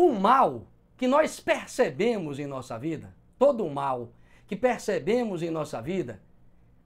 o 0.00 0.12
mal 0.12 0.68
que 0.96 1.08
nós 1.08 1.40
percebemos 1.40 2.38
em 2.38 2.46
nossa 2.46 2.78
vida, 2.78 3.12
todo 3.36 3.66
o 3.66 3.74
mal 3.74 4.12
que 4.46 4.54
percebemos 4.54 5.42
em 5.42 5.50
nossa 5.50 5.82
vida, 5.82 6.22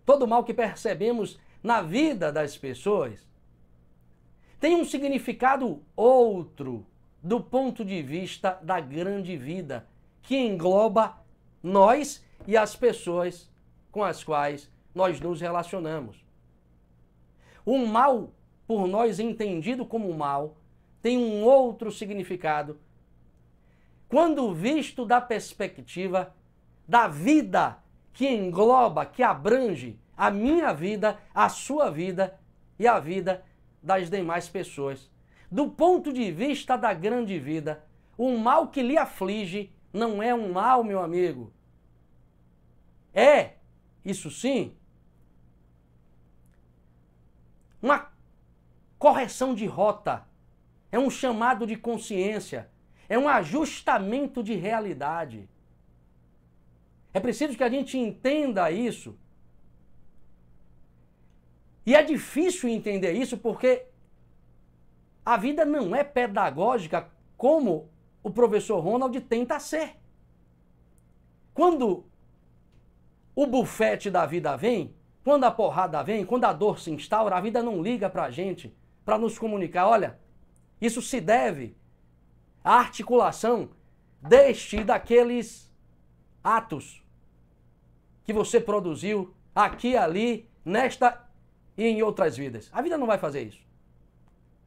todo 0.03 0.23
o 0.23 0.27
mal 0.27 0.43
que 0.45 0.55
percebemos 0.55 1.39
na 1.63 1.83
vida 1.83 2.33
das 2.33 2.57
pessoas, 2.57 3.29
tem 4.59 4.75
um 4.77 4.85
significado 4.87 5.83
outro 5.95 6.87
do 7.23 7.39
ponto 7.39 7.85
de 7.85 8.01
vista 8.01 8.59
da 8.63 8.81
grande 8.81 9.37
vida, 9.37 9.87
que 10.23 10.35
engloba 10.35 11.19
nós 11.63 12.25
e 12.47 12.57
as 12.57 12.75
pessoas 12.75 13.53
com 13.91 14.03
as 14.03 14.25
quais 14.25 14.73
nós 14.95 15.21
nos 15.21 15.39
relacionamos. 15.39 16.25
O 17.63 17.77
mal, 17.85 18.31
por 18.67 18.89
nós 18.89 19.21
entendido 19.21 19.85
como 19.85 20.11
mal, 20.15 20.57
tem 21.03 21.19
um 21.19 21.45
outro 21.45 21.93
significado. 21.93 22.81
Quando 24.13 24.53
visto 24.53 25.07
da 25.07 25.23
perspectiva 25.23 26.35
da 26.87 27.09
vida 27.09 27.79
que 28.13 28.29
engloba, 28.29 29.07
que 29.07 29.23
abrange 29.23 29.99
a 30.15 30.31
minha 30.31 30.71
vida, 30.75 31.19
a 31.35 31.49
sua 31.49 31.91
vida 31.91 32.39
e 32.79 32.87
a 32.87 33.01
vida 33.01 33.43
das 33.83 34.11
demais 34.11 34.51
pessoas. 34.51 35.11
Do 35.51 35.71
ponto 35.71 36.13
de 36.13 36.31
vista 36.31 36.77
da 36.77 36.93
grande 36.93 37.39
vida, 37.39 37.87
o 38.19 38.37
mal 38.37 38.69
que 38.69 38.83
lhe 38.83 38.99
aflige 38.99 39.73
não 39.91 40.23
é 40.23 40.35
um 40.35 40.53
mal, 40.53 40.85
meu 40.85 41.03
amigo. 41.03 41.51
É, 43.15 43.55
isso 44.05 44.31
sim, 44.31 44.77
uma 47.81 48.13
correção 48.99 49.55
de 49.55 49.65
rota, 49.65 50.27
é 50.91 50.99
um 50.99 51.09
chamado 51.09 51.67
de 51.67 51.77
consciência, 51.77 52.71
é 53.13 53.19
um 53.19 53.29
ajustamento 53.29 54.43
de 54.43 54.55
realidade. 54.55 55.47
É 57.13 57.21
preciso 57.21 57.59
que 57.59 57.63
a 57.63 57.69
gente 57.69 57.99
entenda 57.99 58.71
isso. 58.71 59.19
E 61.85 61.95
é 61.95 62.03
difícil 62.03 62.71
entender 62.71 63.13
isso 63.13 63.37
porque 63.37 63.85
a 65.23 65.37
vida 65.37 65.63
não 65.67 65.95
é 65.95 66.03
pedagógica 66.03 67.11
como 67.37 67.91
o 68.23 68.31
professor 68.31 68.81
Ronald 68.81 69.21
tenta 69.21 69.61
ser. 69.61 69.97
Quando 71.53 72.07
o 73.37 73.47
bufete 73.47 74.11
da 74.11 74.25
vida 74.25 74.57
vem, 74.57 74.95
quando 75.23 75.45
a 75.45 75.51
porrada 75.51 76.03
vem, 76.03 76.25
quando 76.25 76.47
a 76.47 76.53
dor 76.55 76.81
se 76.81 76.91
instaura, 76.91 77.37
a 77.37 77.43
vida 77.43 77.63
não 77.63 77.83
liga 77.83 78.09
para 78.09 78.25
a 78.25 78.31
gente 78.31 78.75
para 79.05 79.19
nos 79.19 79.39
comunicar: 79.39 79.87
olha, 79.87 80.19
isso 80.81 81.03
se 81.03 81.21
deve 81.21 81.77
à 82.65 82.75
articulação 82.75 83.71
deste 84.21 84.79
e 84.79 84.85
daqueles 84.85 85.71
atos 86.43 87.03
que 88.25 88.33
você 88.33 88.61
produziu 88.61 89.35
aqui, 89.55 89.97
ali, 89.97 90.49
nesta 90.65 91.29
e 91.77 91.85
em 91.85 92.03
outras 92.03 92.37
vidas. 92.37 92.71
A 92.73 92.81
vida 92.83 92.97
não 92.97 93.07
vai 93.07 93.19
fazer 93.19 93.43
isso. 93.43 93.61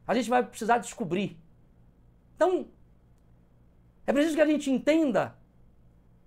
A 0.06 0.14
gente 0.14 0.28
vai 0.28 0.42
precisar 0.42 0.78
descobrir. 0.78 1.36
Então, 2.34 2.68
é 4.06 4.12
preciso 4.12 4.36
que 4.36 4.42
a 4.42 4.46
gente 4.46 4.70
entenda 4.70 5.36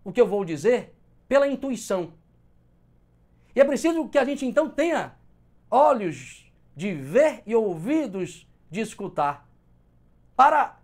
o 0.03 0.11
que 0.11 0.19
eu 0.19 0.27
vou 0.27 0.43
dizer 0.43 0.95
pela 1.27 1.47
intuição. 1.47 2.13
E 3.55 3.61
é 3.61 3.65
preciso 3.65 4.07
que 4.09 4.17
a 4.17 4.25
gente 4.25 4.45
então 4.45 4.69
tenha 4.69 5.15
olhos 5.69 6.51
de 6.75 6.93
ver 6.93 7.43
e 7.45 7.55
ouvidos 7.55 8.47
de 8.71 8.79
escutar 8.79 9.47
para 10.35 10.78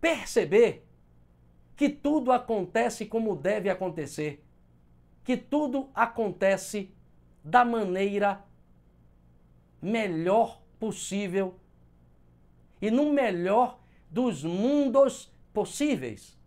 perceber 0.00 0.86
que 1.76 1.88
tudo 1.88 2.32
acontece 2.32 3.06
como 3.06 3.36
deve 3.36 3.70
acontecer, 3.70 4.44
que 5.22 5.36
tudo 5.36 5.90
acontece 5.94 6.92
da 7.44 7.64
maneira 7.64 8.44
melhor 9.80 10.60
possível 10.78 11.54
e 12.80 12.90
no 12.90 13.12
melhor 13.12 13.78
dos 14.10 14.44
mundos 14.44 15.32
possíveis. 15.52 16.38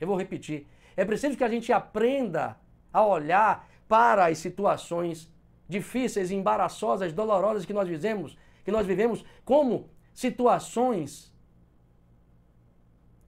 Eu 0.00 0.08
vou 0.08 0.16
repetir. 0.16 0.66
É 0.96 1.04
preciso 1.04 1.36
que 1.36 1.44
a 1.44 1.48
gente 1.48 1.72
aprenda 1.72 2.58
a 2.92 3.04
olhar 3.06 3.68
para 3.88 4.26
as 4.26 4.38
situações 4.38 5.30
difíceis, 5.68 6.30
embaraçosas, 6.30 7.12
dolorosas 7.12 7.64
que 7.64 7.72
nós 7.72 7.88
vivemos, 7.88 8.36
que 8.64 8.70
nós 8.70 8.86
vivemos 8.86 9.24
como 9.44 9.88
situações 10.12 11.31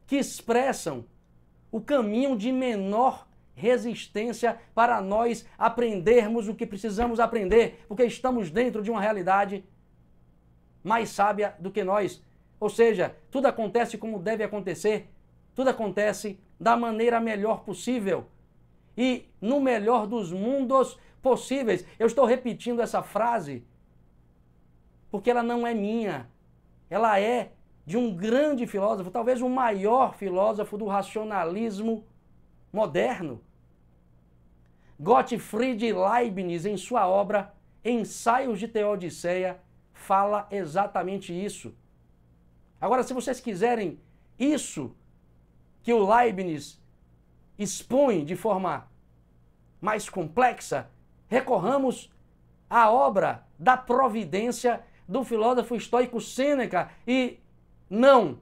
que 0.06 0.16
expressam 0.16 1.04
o 1.70 1.80
caminho 1.80 2.36
de 2.36 2.52
menor 2.52 3.26
resistência 3.54 4.58
para 4.74 5.00
nós 5.00 5.46
aprendermos 5.56 6.48
o 6.48 6.54
que 6.54 6.66
precisamos 6.66 7.20
aprender, 7.20 7.84
porque 7.88 8.04
estamos 8.04 8.50
dentro 8.50 8.82
de 8.82 8.90
uma 8.90 9.00
realidade 9.00 9.64
mais 10.82 11.08
sábia 11.08 11.54
do 11.58 11.70
que 11.70 11.84
nós. 11.84 12.22
Ou 12.60 12.68
seja, 12.68 13.16
tudo 13.30 13.46
acontece 13.46 13.96
como 13.96 14.18
deve 14.18 14.44
acontecer, 14.44 15.08
tudo 15.54 15.70
acontece 15.70 16.38
da 16.58 16.76
maneira 16.76 17.20
melhor 17.20 17.64
possível 17.64 18.26
e 18.96 19.28
no 19.40 19.60
melhor 19.60 20.06
dos 20.06 20.32
mundos 20.32 20.98
possíveis. 21.22 21.86
Eu 21.98 22.06
estou 22.06 22.24
repetindo 22.24 22.80
essa 22.80 23.02
frase 23.02 23.64
porque 25.10 25.30
ela 25.30 25.42
não 25.42 25.66
é 25.66 25.72
minha, 25.72 26.28
ela 26.90 27.20
é 27.20 27.52
de 27.86 27.96
um 27.96 28.14
grande 28.14 28.66
filósofo, 28.66 29.10
talvez 29.10 29.42
o 29.42 29.48
maior 29.48 30.14
filósofo 30.14 30.78
do 30.78 30.86
racionalismo 30.86 32.04
moderno. 32.72 33.40
Gottfried 34.98 35.92
Leibniz, 35.92 36.64
em 36.64 36.76
sua 36.76 37.06
obra 37.06 37.52
Ensaios 37.84 38.58
de 38.58 38.68
Teodiceia, 38.68 39.60
fala 39.92 40.46
exatamente 40.50 41.32
isso. 41.32 41.74
Agora, 42.80 43.02
se 43.02 43.12
vocês 43.12 43.40
quiserem 43.40 43.98
isso 44.38 44.94
que 45.82 45.92
o 45.92 46.06
Leibniz 46.06 46.82
expõe 47.58 48.24
de 48.24 48.34
forma 48.34 48.88
mais 49.80 50.08
complexa, 50.08 50.90
recorramos 51.28 52.10
à 52.68 52.90
obra 52.90 53.46
da 53.58 53.76
providência 53.76 54.82
do 55.06 55.22
filósofo 55.22 55.76
estoico 55.76 56.20
Sêneca 56.20 56.90
e 57.06 57.38
não, 57.88 58.40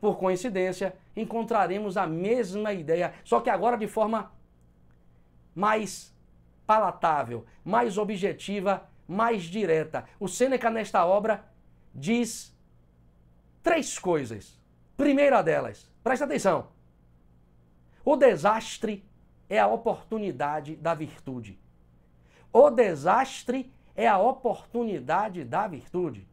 por 0.00 0.18
coincidência, 0.18 0.94
encontraremos 1.16 1.96
a 1.96 2.06
mesma 2.06 2.72
ideia, 2.72 3.14
só 3.24 3.40
que 3.40 3.50
agora 3.50 3.76
de 3.76 3.86
forma 3.86 4.32
mais 5.54 6.14
palatável, 6.66 7.44
mais 7.64 7.98
objetiva, 7.98 8.88
mais 9.06 9.44
direta. 9.44 10.04
O 10.18 10.28
Sêneca 10.28 10.70
nesta 10.70 11.04
obra 11.04 11.44
diz 11.94 12.56
três 13.62 13.98
coisas. 13.98 14.58
Primeira 14.96 15.42
delas, 15.42 15.90
presta 16.02 16.24
atenção. 16.24 16.68
O 18.04 18.16
desastre 18.16 19.04
é 19.48 19.58
a 19.58 19.66
oportunidade 19.66 20.74
da 20.76 20.94
virtude. 20.94 21.58
O 22.52 22.70
desastre 22.70 23.72
é 23.94 24.08
a 24.08 24.18
oportunidade 24.18 25.44
da 25.44 25.66
virtude. 25.68 26.26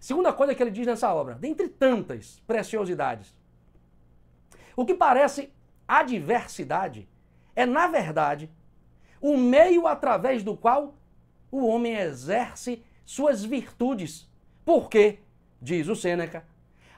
Segunda 0.00 0.32
coisa 0.32 0.54
que 0.54 0.62
ele 0.62 0.70
diz 0.70 0.86
nessa 0.86 1.12
obra, 1.12 1.34
dentre 1.34 1.68
tantas 1.68 2.40
preciosidades, 2.46 3.34
o 4.76 4.84
que 4.84 4.94
parece 4.94 5.52
adversidade 5.88 7.08
é, 7.54 7.64
na 7.64 7.86
verdade, 7.86 8.50
o 9.20 9.36
meio 9.36 9.86
através 9.86 10.42
do 10.42 10.54
qual 10.54 10.94
o 11.50 11.66
homem 11.66 11.94
exerce 11.94 12.84
suas 13.04 13.42
virtudes. 13.42 14.30
Porque, 14.64 15.20
diz 15.60 15.88
o 15.88 15.96
Sêneca, 15.96 16.44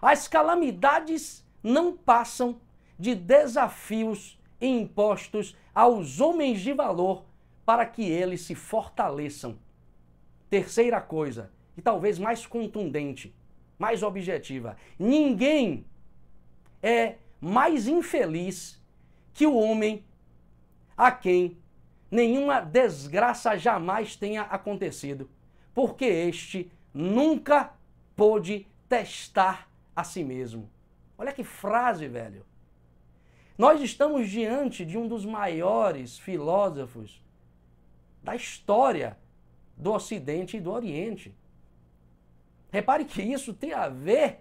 as 0.03 0.27
calamidades 0.27 1.47
não 1.63 1.97
passam 1.97 2.61
de 2.99 3.15
desafios 3.15 4.39
impostos 4.61 5.57
aos 5.73 6.21
homens 6.21 6.61
de 6.61 6.73
valor 6.73 7.25
para 7.65 7.87
que 7.87 8.03
eles 8.03 8.41
se 8.41 8.55
fortaleçam. 8.55 9.59
Terceira 10.51 11.01
coisa, 11.01 11.53
e 11.79 11.81
talvez 11.81 12.19
mais 12.19 12.45
contundente, 12.45 13.33
mais 13.79 14.03
objetiva: 14.03 14.77
ninguém 14.99 15.87
é 16.83 17.15
mais 17.41 17.87
infeliz 17.87 18.83
que 19.33 19.47
o 19.47 19.55
homem 19.57 20.05
a 20.97 21.13
quem 21.13 21.57
nenhuma 22.11 22.61
desgraça 22.61 23.57
jamais 23.57 24.17
tenha 24.17 24.43
acontecido, 24.43 25.31
porque 25.73 26.05
este 26.05 26.69
nunca 26.93 27.73
pôde 28.17 28.67
testar 28.89 29.71
a 29.95 30.03
si 30.03 30.25
mesmo. 30.25 30.69
Olha 31.17 31.33
que 31.33 31.45
frase, 31.45 32.09
velho. 32.09 32.45
Nós 33.57 33.81
estamos 33.81 34.29
diante 34.29 34.85
de 34.85 34.99
um 34.99 35.07
dos 35.07 35.25
maiores 35.25 36.19
filósofos 36.19 37.23
da 38.21 38.35
história 38.35 39.17
do 39.77 39.93
Ocidente 39.93 40.57
e 40.57 40.61
do 40.61 40.73
Oriente. 40.73 41.33
Repare 42.71 43.05
que 43.05 43.23
isso 43.23 43.55
tem 43.55 43.73
a 43.73 43.89
ver 43.89 44.41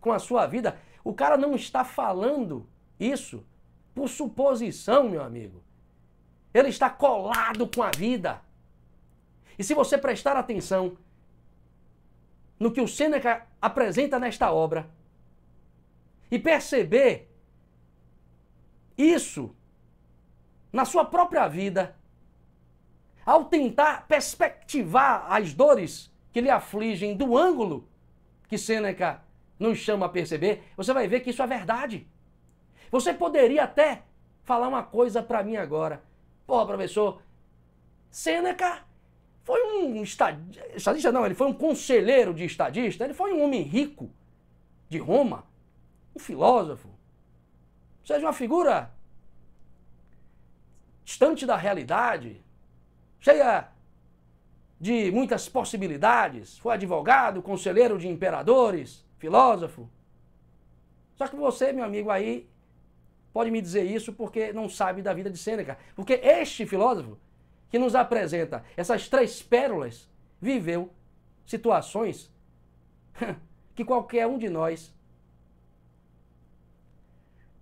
com 0.00 0.12
a 0.12 0.18
sua 0.18 0.46
vida. 0.46 0.78
O 1.02 1.14
cara 1.14 1.36
não 1.36 1.54
está 1.54 1.84
falando 1.84 2.66
isso 2.98 3.44
por 3.94 4.08
suposição, 4.08 5.08
meu 5.08 5.22
amigo. 5.22 5.62
Ele 6.52 6.68
está 6.68 6.90
colado 6.90 7.68
com 7.68 7.82
a 7.82 7.90
vida. 7.90 8.40
E 9.58 9.64
se 9.64 9.74
você 9.74 9.96
prestar 9.96 10.36
atenção 10.36 10.96
no 12.58 12.72
que 12.72 12.80
o 12.80 12.88
Sêneca 12.88 13.46
apresenta 13.60 14.18
nesta 14.18 14.52
obra 14.52 14.88
e 16.30 16.38
perceber 16.38 17.30
isso 18.96 19.54
na 20.72 20.84
sua 20.84 21.04
própria 21.04 21.46
vida, 21.48 21.96
ao 23.24 23.44
tentar 23.44 24.06
perspectivar 24.06 25.26
as 25.32 25.54
dores 25.54 26.13
que 26.34 26.40
lhe 26.40 26.50
afligem 26.50 27.16
do 27.16 27.38
ângulo 27.38 27.88
que 28.48 28.58
Sêneca 28.58 29.22
nos 29.56 29.78
chama 29.78 30.06
a 30.06 30.08
perceber, 30.08 30.64
você 30.76 30.92
vai 30.92 31.06
ver 31.06 31.20
que 31.20 31.30
isso 31.30 31.40
é 31.40 31.46
verdade. 31.46 32.08
Você 32.90 33.14
poderia 33.14 33.62
até 33.62 34.02
falar 34.42 34.66
uma 34.66 34.82
coisa 34.82 35.22
para 35.22 35.44
mim 35.44 35.54
agora. 35.54 36.02
Pô, 36.44 36.66
professor, 36.66 37.22
Sêneca 38.10 38.82
foi 39.44 39.62
um 39.62 40.02
estadista, 40.02 40.66
estadista 40.74 41.12
não, 41.12 41.24
ele 41.24 41.36
foi 41.36 41.46
um 41.46 41.52
conselheiro 41.52 42.34
de 42.34 42.44
estadista, 42.44 43.04
ele 43.04 43.14
foi 43.14 43.32
um 43.32 43.44
homem 43.44 43.62
rico 43.62 44.10
de 44.88 44.98
Roma, 44.98 45.46
um 46.16 46.18
filósofo, 46.18 46.88
ou 46.88 48.06
seja, 48.06 48.26
uma 48.26 48.32
figura 48.32 48.92
distante 51.04 51.46
da 51.46 51.54
realidade, 51.54 52.44
cheia 53.20 53.68
de 54.80 55.10
muitas 55.10 55.48
possibilidades. 55.48 56.58
Foi 56.58 56.74
advogado, 56.74 57.42
conselheiro 57.42 57.98
de 57.98 58.08
imperadores, 58.08 59.04
filósofo. 59.18 59.88
Só 61.16 61.28
que 61.28 61.36
você, 61.36 61.72
meu 61.72 61.84
amigo, 61.84 62.10
aí 62.10 62.48
pode 63.32 63.50
me 63.50 63.60
dizer 63.60 63.84
isso 63.84 64.12
porque 64.12 64.52
não 64.52 64.68
sabe 64.68 65.02
da 65.02 65.12
vida 65.12 65.30
de 65.30 65.38
Sêneca. 65.38 65.78
Porque 65.94 66.14
este 66.14 66.66
filósofo 66.66 67.18
que 67.70 67.78
nos 67.78 67.94
apresenta 67.94 68.64
essas 68.76 69.08
três 69.08 69.42
pérolas 69.42 70.08
viveu 70.40 70.92
situações 71.44 72.32
que 73.74 73.84
qualquer 73.84 74.26
um 74.26 74.38
de 74.38 74.48
nós 74.48 74.94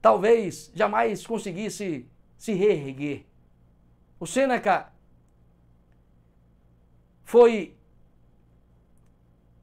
talvez 0.00 0.70
jamais 0.74 1.26
conseguisse 1.26 2.06
se 2.36 2.52
reerguer. 2.52 3.24
O 4.18 4.26
Sêneca 4.26 4.92
foi 7.32 7.74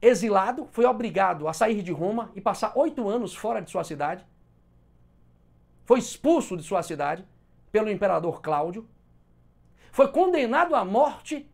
exilado, 0.02 0.66
foi 0.72 0.84
obrigado 0.86 1.46
a 1.46 1.52
sair 1.52 1.84
de 1.84 1.92
Roma 1.92 2.32
e 2.34 2.40
passar 2.40 2.76
oito 2.76 3.08
anos 3.08 3.32
fora 3.32 3.62
de 3.62 3.70
sua 3.70 3.84
cidade. 3.84 4.26
Foi 5.84 6.00
expulso 6.00 6.56
de 6.56 6.64
sua 6.64 6.82
cidade 6.82 7.24
pelo 7.70 7.88
imperador 7.88 8.42
Cláudio. 8.42 8.88
Foi 9.92 10.08
condenado 10.08 10.74
à 10.74 10.84
morte 10.84 11.48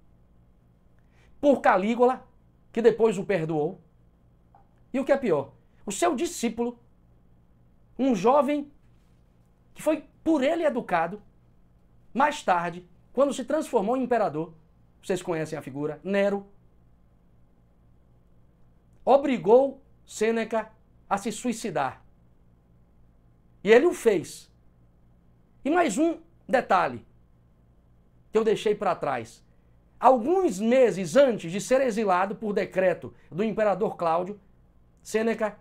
por 1.38 1.61
Calígula, 1.61 2.26
que 2.72 2.81
depois 2.81 3.18
o 3.18 3.24
perdoou. 3.26 3.79
E 4.94 4.98
o 4.98 5.05
que 5.05 5.12
é 5.12 5.18
pior, 5.18 5.52
o 5.85 5.92
seu 5.92 6.16
discípulo, 6.16 6.79
um 7.98 8.14
jovem 8.14 8.72
que 9.74 9.83
foi 9.83 10.02
por 10.24 10.42
ele 10.42 10.64
educado, 10.64 11.22
mais 12.14 12.42
tarde, 12.42 12.88
quando 13.12 13.35
se 13.35 13.44
transformou 13.44 13.98
em 13.98 14.05
imperador, 14.05 14.55
vocês 15.07 15.23
conhecem 15.23 15.57
a 15.57 15.62
figura, 15.62 16.01
Nero, 16.03 16.45
obrigou 19.05 19.81
Sêneca 20.05 20.69
a 21.09 21.16
se 21.16 21.31
suicidar. 21.31 22.03
E 23.62 23.71
ele 23.71 23.87
o 23.87 23.92
fez. 23.92 24.51
E 25.64 25.71
mais 25.71 25.97
um 25.97 26.19
detalhe 26.49 27.07
que 28.33 28.38
eu 28.38 28.42
deixei 28.42 28.75
para 28.75 28.97
trás. 28.97 29.45
Alguns 29.99 30.59
meses 30.59 31.14
antes 31.14 31.53
de 31.53 31.61
ser 31.61 31.81
exilado 31.83 32.35
por 32.35 32.53
decreto 32.53 33.14
do 33.31 33.45
imperador 33.45 33.97
Cláudio, 33.97 34.40
Sêneca 35.03 35.57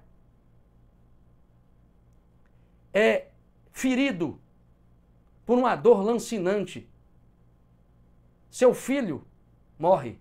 é 2.91 3.27
ferido 3.71 4.39
por 5.45 5.57
uma 5.57 5.75
dor 5.75 6.03
lancinante. 6.03 6.89
Seu 8.49 8.73
filho 8.73 9.23
morre. 9.77 10.17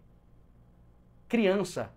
Criança. 1.29 1.93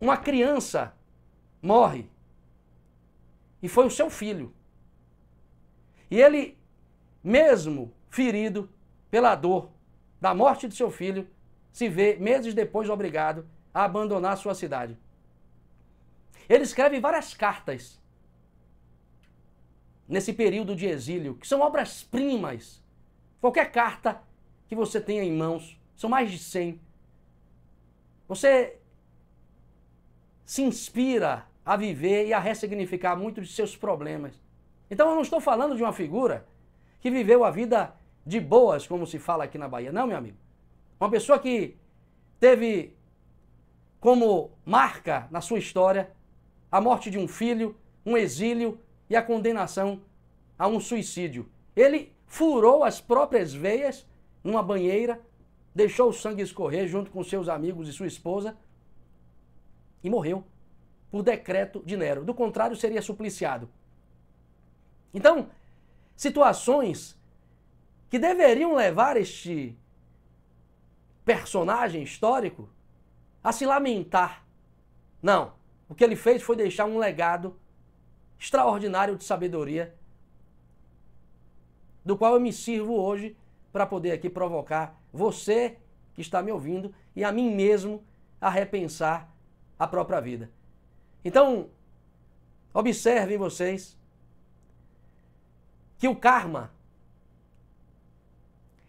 Uma 0.00 0.16
criança 0.16 0.94
morre. 1.60 2.08
E 3.62 3.68
foi 3.68 3.86
o 3.86 3.90
seu 3.90 4.08
filho. 4.08 4.54
E 6.10 6.20
ele, 6.20 6.56
mesmo 7.22 7.92
ferido 8.08 8.68
pela 9.10 9.34
dor 9.34 9.70
da 10.20 10.34
morte 10.34 10.68
de 10.68 10.74
seu 10.74 10.90
filho, 10.90 11.28
se 11.72 11.88
vê 11.88 12.16
meses 12.16 12.54
depois 12.54 12.88
obrigado 12.88 13.46
a 13.74 13.84
abandonar 13.84 14.36
sua 14.36 14.54
cidade. 14.54 14.96
Ele 16.48 16.64
escreve 16.64 16.98
várias 16.98 17.34
cartas 17.34 18.00
nesse 20.08 20.32
período 20.32 20.74
de 20.74 20.86
exílio, 20.86 21.34
que 21.34 21.46
são 21.46 21.60
obras-primas. 21.60 22.82
Qualquer 23.40 23.70
carta 23.70 24.20
que 24.68 24.74
você 24.74 25.00
tenha 25.00 25.22
em 25.22 25.32
mãos, 25.32 25.78
são 25.96 26.10
mais 26.10 26.30
de 26.30 26.38
100. 26.38 26.80
Você 28.28 28.78
se 30.44 30.62
inspira 30.62 31.46
a 31.64 31.76
viver 31.76 32.26
e 32.26 32.32
a 32.32 32.38
ressignificar 32.38 33.16
muitos 33.16 33.48
de 33.48 33.54
seus 33.54 33.76
problemas. 33.76 34.40
Então 34.90 35.08
eu 35.08 35.14
não 35.14 35.22
estou 35.22 35.40
falando 35.40 35.76
de 35.76 35.82
uma 35.82 35.92
figura 35.92 36.46
que 37.00 37.10
viveu 37.10 37.44
a 37.44 37.50
vida 37.50 37.94
de 38.24 38.40
boas, 38.40 38.86
como 38.86 39.06
se 39.06 39.18
fala 39.18 39.44
aqui 39.44 39.58
na 39.58 39.68
Bahia. 39.68 39.92
Não, 39.92 40.06
meu 40.06 40.16
amigo. 40.16 40.36
Uma 41.00 41.10
pessoa 41.10 41.38
que 41.38 41.76
teve 42.38 42.96
como 44.00 44.50
marca 44.64 45.28
na 45.30 45.40
sua 45.40 45.58
história 45.58 46.10
a 46.70 46.80
morte 46.80 47.10
de 47.10 47.18
um 47.18 47.26
filho, 47.26 47.76
um 48.04 48.16
exílio 48.16 48.80
e 49.08 49.16
a 49.16 49.22
condenação 49.22 50.02
a 50.58 50.66
um 50.66 50.78
suicídio. 50.78 51.48
Ele 51.74 52.12
furou 52.28 52.84
as 52.84 53.00
próprias 53.00 53.52
veias 53.52 54.06
numa 54.44 54.62
banheira, 54.62 55.20
deixou 55.74 56.10
o 56.10 56.12
sangue 56.12 56.42
escorrer 56.42 56.86
junto 56.86 57.10
com 57.10 57.24
seus 57.24 57.48
amigos 57.48 57.88
e 57.88 57.92
sua 57.92 58.06
esposa 58.06 58.56
e 60.04 60.08
morreu 60.08 60.44
por 61.10 61.22
decreto 61.22 61.82
de 61.84 61.96
Nero. 61.96 62.24
Do 62.24 62.34
contrário, 62.34 62.76
seria 62.76 63.02
supliciado. 63.02 63.68
Então, 65.12 65.50
situações 66.14 67.18
que 68.10 68.18
deveriam 68.18 68.74
levar 68.74 69.16
este 69.16 69.76
personagem 71.24 72.02
histórico 72.02 72.68
a 73.42 73.52
se 73.52 73.64
lamentar. 73.64 74.44
Não. 75.22 75.52
O 75.88 75.94
que 75.94 76.04
ele 76.04 76.16
fez 76.16 76.42
foi 76.42 76.56
deixar 76.56 76.84
um 76.84 76.98
legado 76.98 77.58
extraordinário 78.38 79.16
de 79.16 79.24
sabedoria, 79.24 79.94
do 82.08 82.16
qual 82.16 82.32
eu 82.32 82.40
me 82.40 82.54
sirvo 82.54 82.94
hoje 82.94 83.36
para 83.70 83.84
poder 83.84 84.12
aqui 84.12 84.30
provocar 84.30 84.98
você 85.12 85.76
que 86.14 86.22
está 86.22 86.40
me 86.40 86.50
ouvindo 86.50 86.94
e 87.14 87.22
a 87.22 87.30
mim 87.30 87.54
mesmo 87.54 88.02
a 88.40 88.48
repensar 88.48 89.30
a 89.78 89.86
própria 89.86 90.18
vida. 90.18 90.50
Então, 91.22 91.68
observem 92.72 93.36
vocês 93.36 93.94
que 95.98 96.08
o 96.08 96.16
karma 96.16 96.72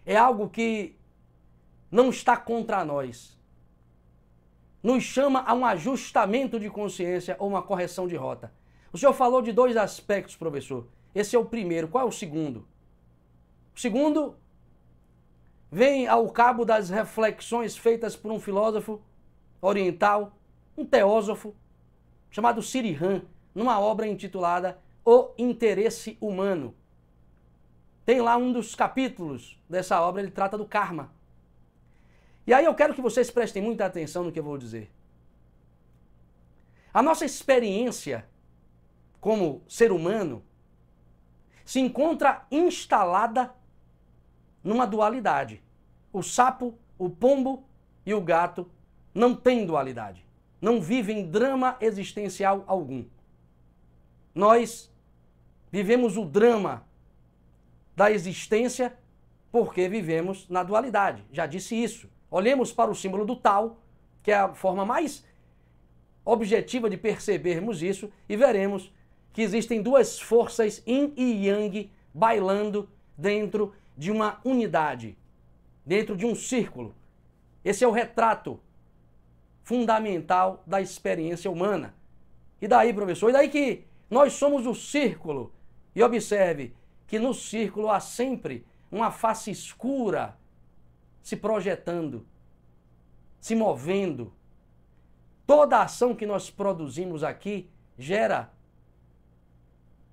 é 0.05 0.15
algo 0.15 0.49
que 0.49 0.95
não 1.91 2.11
está 2.11 2.37
contra 2.37 2.85
nós 2.85 3.37
nos 4.81 5.03
chama 5.03 5.43
a 5.45 5.53
um 5.53 5.65
ajustamento 5.65 6.57
de 6.57 6.69
consciência 6.69 7.35
ou 7.37 7.49
uma 7.49 7.61
correção 7.61 8.07
de 8.07 8.15
rota. 8.15 8.53
O 8.93 8.97
senhor 8.97 9.11
falou 9.11 9.41
de 9.41 9.51
dois 9.51 9.75
aspectos, 9.75 10.37
professor. 10.37 10.87
Esse 11.13 11.35
é 11.35 11.39
o 11.39 11.43
primeiro. 11.43 11.89
Qual 11.89 12.05
é 12.05 12.07
o 12.07 12.13
segundo? 12.13 12.65
Segundo 13.79 14.35
vem 15.71 16.05
ao 16.05 16.29
cabo 16.31 16.65
das 16.65 16.89
reflexões 16.89 17.77
feitas 17.77 18.13
por 18.13 18.29
um 18.29 18.37
filósofo 18.37 19.01
oriental, 19.61 20.37
um 20.77 20.83
teósofo, 20.83 21.55
chamado 22.29 22.61
Sirihan, 22.61 23.21
numa 23.55 23.79
obra 23.79 24.05
intitulada 24.05 24.77
O 25.05 25.31
Interesse 25.37 26.17
Humano. 26.19 26.75
Tem 28.05 28.19
lá 28.19 28.35
um 28.35 28.51
dos 28.51 28.75
capítulos 28.75 29.57
dessa 29.69 30.01
obra, 30.01 30.21
ele 30.21 30.31
trata 30.31 30.57
do 30.57 30.65
karma. 30.65 31.13
E 32.45 32.53
aí 32.53 32.65
eu 32.65 32.75
quero 32.75 32.93
que 32.93 33.01
vocês 33.01 33.31
prestem 33.31 33.63
muita 33.63 33.85
atenção 33.85 34.25
no 34.25 34.31
que 34.33 34.39
eu 34.39 34.43
vou 34.43 34.57
dizer. 34.57 34.91
A 36.93 37.01
nossa 37.01 37.23
experiência 37.23 38.27
como 39.21 39.63
ser 39.69 39.93
humano 39.93 40.43
se 41.63 41.79
encontra 41.79 42.45
instalada 42.51 43.57
numa 44.63 44.85
dualidade. 44.85 45.61
O 46.11 46.21
sapo, 46.21 46.77
o 46.97 47.09
pombo 47.09 47.63
e 48.05 48.13
o 48.13 48.21
gato 48.21 48.69
não 49.13 49.35
têm 49.35 49.65
dualidade. 49.65 50.25
Não 50.61 50.81
vivem 50.81 51.29
drama 51.29 51.77
existencial 51.79 52.63
algum. 52.67 53.05
Nós 54.33 54.91
vivemos 55.71 56.17
o 56.17 56.25
drama 56.25 56.85
da 57.95 58.11
existência 58.11 58.97
porque 59.51 59.87
vivemos 59.87 60.47
na 60.49 60.63
dualidade. 60.63 61.23
Já 61.31 61.45
disse 61.45 61.75
isso. 61.75 62.09
Olhemos 62.29 62.71
para 62.71 62.91
o 62.91 62.95
símbolo 62.95 63.25
do 63.25 63.35
tal, 63.35 63.81
que 64.21 64.31
é 64.31 64.35
a 64.35 64.53
forma 64.53 64.85
mais 64.85 65.25
objetiva 66.23 66.89
de 66.89 66.97
percebermos 66.97 67.81
isso, 67.81 68.11
e 68.27 68.35
veremos 68.35 68.93
que 69.33 69.41
existem 69.41 69.81
duas 69.81 70.19
forças 70.19 70.83
yin 70.85 71.13
e 71.17 71.47
yang 71.47 71.91
bailando 72.13 72.87
dentro 73.17 73.73
de 73.99 74.11
uma 74.11 74.39
unidade, 74.45 75.17
dentro 75.85 76.15
de 76.15 76.25
um 76.25 76.33
círculo. 76.33 76.95
Esse 77.65 77.83
é 77.83 77.87
o 77.87 77.91
retrato 77.91 78.57
fundamental 79.61 80.63
da 80.65 80.79
experiência 80.79 81.51
humana. 81.51 81.93
E 82.61 82.67
daí, 82.67 82.93
professor? 82.93 83.29
E 83.29 83.33
daí 83.33 83.49
que 83.49 83.83
nós 84.09 84.31
somos 84.31 84.65
o 84.65 84.73
círculo. 84.73 85.51
E 85.93 86.01
observe 86.01 86.73
que 87.07 87.19
no 87.19 87.33
círculo 87.33 87.89
há 87.89 87.99
sempre 87.99 88.65
uma 88.89 89.11
face 89.11 89.51
escura 89.51 90.37
se 91.21 91.35
projetando, 91.35 92.25
se 93.41 93.53
movendo. 93.53 94.31
Toda 95.45 95.81
ação 95.81 96.15
que 96.15 96.25
nós 96.25 96.49
produzimos 96.49 97.21
aqui 97.21 97.69
gera 97.97 98.49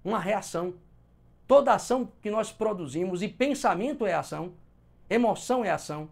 uma 0.03 0.19
reação. 0.19 0.75
Toda 1.47 1.75
ação 1.75 2.11
que 2.21 2.31
nós 2.31 2.51
produzimos, 2.51 3.23
e 3.23 3.29
pensamento 3.29 4.05
é 4.05 4.15
ação, 4.15 4.55
emoção 5.09 5.65
é 5.65 5.71
ação, 5.71 6.11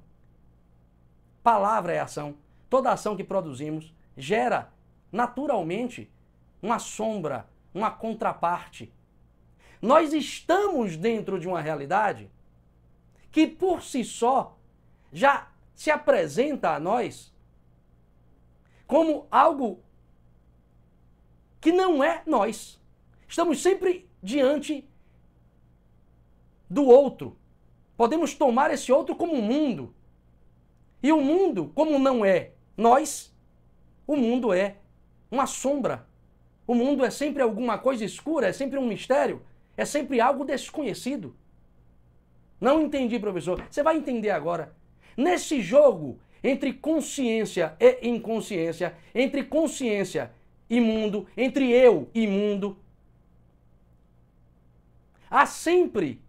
palavra 1.42 1.92
é 1.92 2.00
ação, 2.00 2.36
toda 2.70 2.92
ação 2.92 3.16
que 3.16 3.24
produzimos 3.24 3.92
gera 4.16 4.72
naturalmente 5.10 6.10
uma 6.62 6.78
sombra, 6.78 7.48
uma 7.74 7.90
contraparte. 7.90 8.92
Nós 9.82 10.12
estamos 10.12 10.96
dentro 10.96 11.38
de 11.38 11.46
uma 11.46 11.60
realidade 11.60 12.30
que 13.30 13.46
por 13.46 13.82
si 13.82 14.04
só 14.04 14.56
já 15.12 15.48
se 15.74 15.90
apresenta 15.90 16.70
a 16.70 16.80
nós 16.80 17.34
como 18.86 19.26
algo 19.30 19.82
que 21.60 21.72
não 21.72 22.02
é 22.02 22.22
nós. 22.26 22.80
Estamos 23.28 23.60
sempre 23.60 24.08
diante 24.22 24.88
do 26.68 26.84
outro. 26.86 27.36
Podemos 27.96 28.34
tomar 28.34 28.72
esse 28.72 28.90
outro 28.90 29.14
como 29.14 29.34
um 29.34 29.42
mundo. 29.42 29.94
E 31.02 31.12
o 31.12 31.20
mundo, 31.20 31.70
como 31.74 31.98
não 31.98 32.24
é 32.24 32.52
nós, 32.76 33.34
o 34.06 34.16
mundo 34.16 34.52
é 34.52 34.76
uma 35.30 35.46
sombra. 35.46 36.06
O 36.66 36.74
mundo 36.74 37.04
é 37.04 37.10
sempre 37.10 37.42
alguma 37.42 37.78
coisa 37.78 38.04
escura, 38.04 38.48
é 38.48 38.52
sempre 38.52 38.78
um 38.78 38.86
mistério, 38.86 39.42
é 39.76 39.84
sempre 39.84 40.20
algo 40.20 40.44
desconhecido. 40.44 41.36
Não 42.60 42.80
entendi, 42.82 43.18
professor. 43.18 43.62
Você 43.70 43.82
vai 43.82 43.96
entender 43.96 44.30
agora. 44.30 44.74
Nesse 45.16 45.60
jogo 45.60 46.18
entre 46.42 46.72
consciência 46.72 47.74
e 47.80 48.06
inconsciência, 48.06 48.94
entre 49.14 49.44
consciência 49.44 50.32
e 50.68 50.80
mundo, 50.80 51.26
entre 51.36 51.70
eu 51.70 52.08
e 52.14 52.26
mundo, 52.26 52.78
há 55.30 55.46
sempre, 55.46 56.20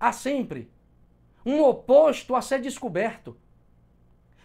há 0.00 0.10
sempre 0.10 0.68
um 1.46 1.62
oposto 1.62 2.34
a 2.34 2.42
ser 2.42 2.60
descoberto. 2.60 3.36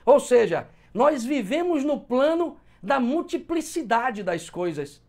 Ou 0.05 0.19
seja, 0.19 0.69
nós 0.93 1.25
vivemos 1.25 1.83
no 1.83 1.99
plano 1.99 2.57
da 2.83 2.99
multiplicidade 2.99 4.21
das 4.21 4.49
coisas. 4.49 5.01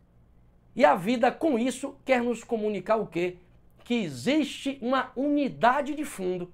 E 0.75 0.85
a 0.85 0.95
vida, 0.95 1.31
com 1.31 1.59
isso, 1.59 1.97
quer 2.05 2.23
nos 2.23 2.43
comunicar 2.43 2.97
o 2.97 3.07
quê? 3.07 3.39
que 3.87 3.95
existe 3.95 4.79
uma 4.83 5.13
unidade 5.15 5.95
de 5.95 6.05
fundo. 6.05 6.53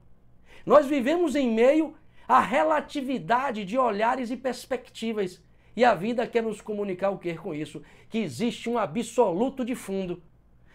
Nós 0.67 0.85
vivemos 0.85 1.35
em 1.35 1.51
meio 1.51 1.95
à 2.29 2.41
relatividade 2.41 3.65
de 3.65 3.79
olhares 3.79 4.31
e 4.31 4.37
perspectivas. 4.37 5.43
E 5.75 5.83
a 5.83 5.95
vida 5.95 6.27
quer 6.27 6.43
nos 6.43 6.61
comunicar 6.61 7.09
o 7.09 7.17
que 7.17 7.35
com 7.35 7.55
isso? 7.55 7.83
Que 8.11 8.19
existe 8.19 8.69
um 8.69 8.77
absoluto 8.77 9.65
de 9.65 9.75
fundo. 9.75 10.23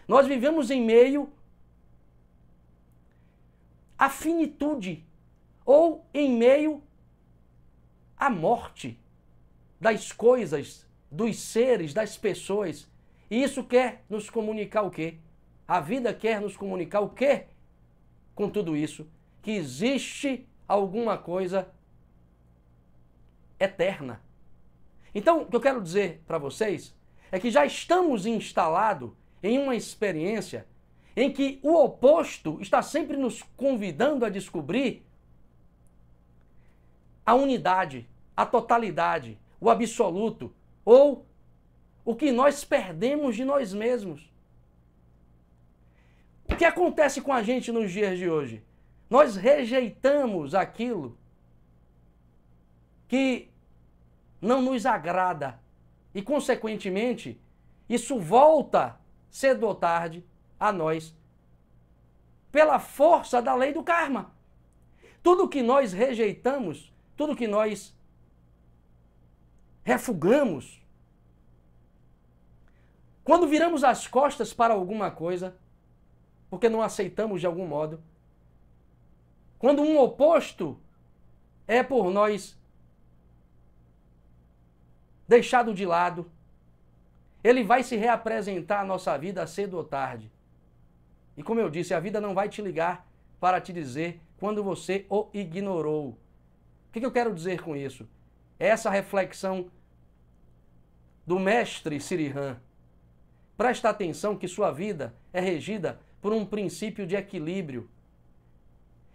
Nós 0.08 0.26
vivemos 0.26 0.68
em 0.68 0.84
meio 0.84 1.32
à 3.98 4.08
finitude 4.08 5.04
ou 5.64 6.06
em 6.14 6.30
meio 6.30 6.82
à 8.16 8.30
morte 8.30 8.98
das 9.80 10.12
coisas, 10.12 10.88
dos 11.10 11.38
seres, 11.38 11.92
das 11.92 12.16
pessoas. 12.16 12.90
E 13.30 13.42
isso 13.42 13.64
quer 13.64 14.04
nos 14.08 14.30
comunicar 14.30 14.82
o 14.82 14.90
quê? 14.90 15.18
A 15.66 15.80
vida 15.80 16.14
quer 16.14 16.40
nos 16.40 16.56
comunicar 16.56 17.00
o 17.00 17.10
quê? 17.10 17.46
Com 18.34 18.48
tudo 18.48 18.76
isso, 18.76 19.06
que 19.42 19.50
existe 19.50 20.46
alguma 20.66 21.18
coisa 21.18 21.70
eterna. 23.58 24.22
Então, 25.14 25.42
o 25.42 25.46
que 25.46 25.56
eu 25.56 25.60
quero 25.60 25.82
dizer 25.82 26.22
para 26.26 26.38
vocês 26.38 26.96
é 27.30 27.38
que 27.38 27.50
já 27.50 27.66
estamos 27.66 28.24
instalados 28.26 29.10
em 29.42 29.58
uma 29.58 29.74
experiência 29.74 30.66
em 31.20 31.32
que 31.32 31.58
o 31.64 31.74
oposto 31.74 32.58
está 32.60 32.80
sempre 32.80 33.16
nos 33.16 33.42
convidando 33.56 34.24
a 34.24 34.28
descobrir 34.28 35.04
a 37.26 37.34
unidade, 37.34 38.08
a 38.36 38.46
totalidade, 38.46 39.36
o 39.60 39.68
absoluto 39.68 40.54
ou 40.84 41.26
o 42.04 42.14
que 42.14 42.30
nós 42.30 42.64
perdemos 42.64 43.34
de 43.34 43.44
nós 43.44 43.74
mesmos. 43.74 44.32
O 46.48 46.54
que 46.54 46.64
acontece 46.64 47.20
com 47.20 47.32
a 47.32 47.42
gente 47.42 47.72
nos 47.72 47.90
dias 47.90 48.16
de 48.16 48.30
hoje? 48.30 48.62
Nós 49.10 49.34
rejeitamos 49.34 50.54
aquilo 50.54 51.18
que 53.08 53.50
não 54.40 54.62
nos 54.62 54.86
agrada 54.86 55.60
e, 56.14 56.22
consequentemente, 56.22 57.40
isso 57.88 58.20
volta 58.20 59.00
cedo 59.28 59.66
ou 59.66 59.74
tarde 59.74 60.24
a 60.58 60.72
nós 60.72 61.14
pela 62.50 62.78
força 62.78 63.40
da 63.42 63.54
lei 63.54 63.72
do 63.72 63.82
karma. 63.82 64.32
Tudo 65.22 65.48
que 65.48 65.62
nós 65.62 65.92
rejeitamos, 65.92 66.92
tudo 67.16 67.36
que 67.36 67.46
nós 67.46 67.94
refugamos, 69.84 70.82
quando 73.24 73.46
viramos 73.46 73.84
as 73.84 74.06
costas 74.06 74.52
para 74.54 74.74
alguma 74.74 75.10
coisa, 75.10 75.56
porque 76.48 76.68
não 76.68 76.80
aceitamos 76.80 77.40
de 77.40 77.46
algum 77.46 77.66
modo. 77.66 78.02
Quando 79.58 79.82
um 79.82 79.98
oposto 79.98 80.80
é 81.66 81.82
por 81.82 82.10
nós 82.10 82.56
deixado 85.26 85.74
de 85.74 85.84
lado, 85.84 86.30
ele 87.44 87.62
vai 87.62 87.82
se 87.82 87.96
reapresentar 87.96 88.80
à 88.80 88.84
nossa 88.84 89.16
vida 89.18 89.46
cedo 89.46 89.76
ou 89.76 89.84
tarde. 89.84 90.30
E 91.38 91.42
como 91.44 91.60
eu 91.60 91.70
disse, 91.70 91.94
a 91.94 92.00
vida 92.00 92.20
não 92.20 92.34
vai 92.34 92.48
te 92.48 92.60
ligar 92.60 93.08
para 93.38 93.60
te 93.60 93.72
dizer 93.72 94.20
quando 94.38 94.60
você 94.64 95.06
o 95.08 95.28
ignorou. 95.32 96.18
O 96.88 96.92
que 96.92 97.06
eu 97.06 97.12
quero 97.12 97.32
dizer 97.32 97.62
com 97.62 97.76
isso? 97.76 98.08
Essa 98.58 98.90
reflexão 98.90 99.70
do 101.24 101.38
mestre 101.38 102.00
Sirihan. 102.00 102.60
Presta 103.56 103.88
atenção 103.88 104.36
que 104.36 104.48
sua 104.48 104.72
vida 104.72 105.14
é 105.32 105.40
regida 105.40 106.00
por 106.20 106.32
um 106.32 106.44
princípio 106.44 107.06
de 107.06 107.14
equilíbrio. 107.14 107.88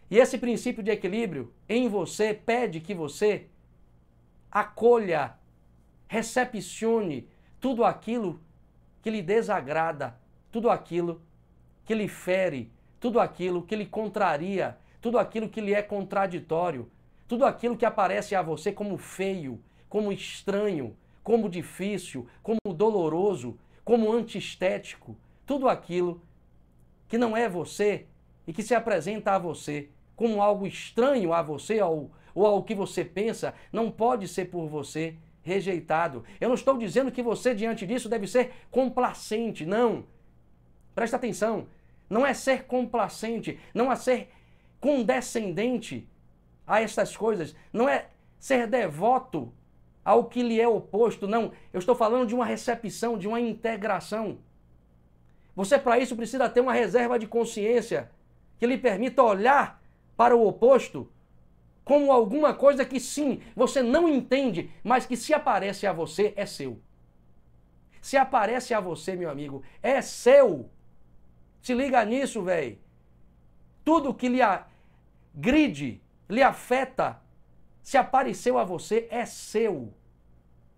E 0.10 0.18
esse 0.18 0.38
princípio 0.38 0.82
de 0.82 0.92
equilíbrio 0.92 1.54
em 1.68 1.90
você 1.90 2.34
pede 2.34 2.80
que 2.80 2.96
você 2.96 3.48
acolha, 4.50 5.38
recepcione 6.08 7.28
tudo 7.60 7.84
aquilo 7.84 8.40
que 9.02 9.10
lhe 9.10 9.22
desagrada, 9.22 10.18
tudo 10.50 10.70
aquilo 10.70 11.22
que 11.86 11.94
lhe 11.94 12.08
fere, 12.08 12.72
tudo 13.00 13.20
aquilo 13.20 13.64
que 13.64 13.76
lhe 13.76 13.86
contraria, 13.86 14.78
tudo 15.02 15.18
aquilo 15.18 15.50
que 15.50 15.62
lhe 15.62 15.74
é 15.74 15.82
contraditório, 15.82 16.90
tudo 17.28 17.46
aquilo 17.46 17.78
que 17.78 17.86
aparece 17.86 18.36
a 18.36 18.42
você 18.42 18.72
como 18.72 18.98
feio, 18.98 19.62
como 19.90 20.12
estranho, 20.12 20.96
como 21.24 21.50
difícil, 21.50 22.28
como 22.42 22.60
doloroso, 22.74 23.58
como 23.84 24.12
antiestético, 24.12 25.18
tudo 25.46 25.68
aquilo 25.68 26.22
que 27.08 27.18
não 27.18 27.36
é 27.36 27.50
você 27.50 28.08
e 28.48 28.54
que 28.54 28.64
se 28.64 28.74
apresenta 28.74 29.34
a 29.34 29.38
você 29.38 29.90
como 30.16 30.42
algo 30.42 30.66
estranho 30.66 31.34
a 31.34 31.42
você 31.42 31.82
ou, 31.82 32.12
ou 32.34 32.46
ao 32.46 32.64
que 32.64 32.76
você 32.76 33.04
pensa, 33.04 33.54
não 33.72 33.92
pode 33.92 34.28
ser 34.28 34.46
por 34.46 34.68
você 34.68 35.16
rejeitado. 35.42 36.24
Eu 36.40 36.48
não 36.48 36.56
estou 36.56 36.78
dizendo 36.78 37.12
que 37.12 37.22
você, 37.22 37.54
diante 37.54 37.86
disso, 37.86 38.08
deve 38.08 38.28
ser 38.28 38.52
complacente, 38.72 39.66
não. 39.66 40.06
Presta 40.96 41.18
atenção. 41.18 41.68
Não 42.10 42.26
é 42.26 42.34
ser 42.34 42.64
complacente, 42.66 43.60
não 43.74 43.92
é 43.92 43.96
ser 43.96 44.30
condescendente 44.80 46.08
a 46.68 46.82
estas 46.82 47.16
coisas, 47.16 47.56
não 47.72 47.88
é 47.88 48.08
ser 48.40 48.68
devoto 48.68 49.52
ao 50.04 50.26
que 50.26 50.44
lhe 50.44 50.60
é 50.60 50.68
oposto, 50.68 51.28
não. 51.28 51.52
Eu 51.72 51.80
estou 51.80 51.96
falando 51.96 52.28
de 52.28 52.36
uma 52.36 52.46
recepção, 52.46 53.18
de 53.18 53.28
uma 53.28 53.40
integração. 53.40 54.38
Você, 55.56 55.80
para 55.80 56.00
isso, 56.00 56.16
precisa 56.16 56.50
ter 56.50 56.60
uma 56.60 56.74
reserva 56.74 57.18
de 57.18 57.28
consciência 57.28 58.12
que 58.60 58.68
lhe 58.68 58.78
permita 58.78 59.24
olhar 59.24 59.82
para 60.18 60.36
o 60.36 60.48
oposto 60.48 61.10
como 61.84 62.12
alguma 62.12 62.54
coisa 62.54 62.86
que 62.86 63.00
sim, 63.00 63.42
você 63.56 63.82
não 63.82 64.08
entende, 64.08 64.72
mas 64.84 65.06
que 65.06 65.18
se 65.18 65.34
aparece 65.34 65.86
a 65.86 65.92
você 65.92 66.34
é 66.36 66.46
seu. 66.46 66.80
Se 68.02 68.18
aparece 68.18 68.74
a 68.74 68.80
você, 68.80 69.16
meu 69.16 69.30
amigo, 69.30 69.64
é 69.82 70.02
seu. 70.02 70.70
Se 71.64 71.74
liga 71.74 72.04
nisso, 72.04 72.44
velho. 72.44 72.78
Tudo 73.86 74.14
que 74.14 74.28
lhe 74.28 74.42
agride 74.42 76.02
lhe 76.30 76.44
afeta, 76.44 77.22
se 77.82 77.98
apareceu 77.98 78.58
a 78.58 78.66
você, 78.66 79.08
é 79.10 79.26
seu. 79.26 79.94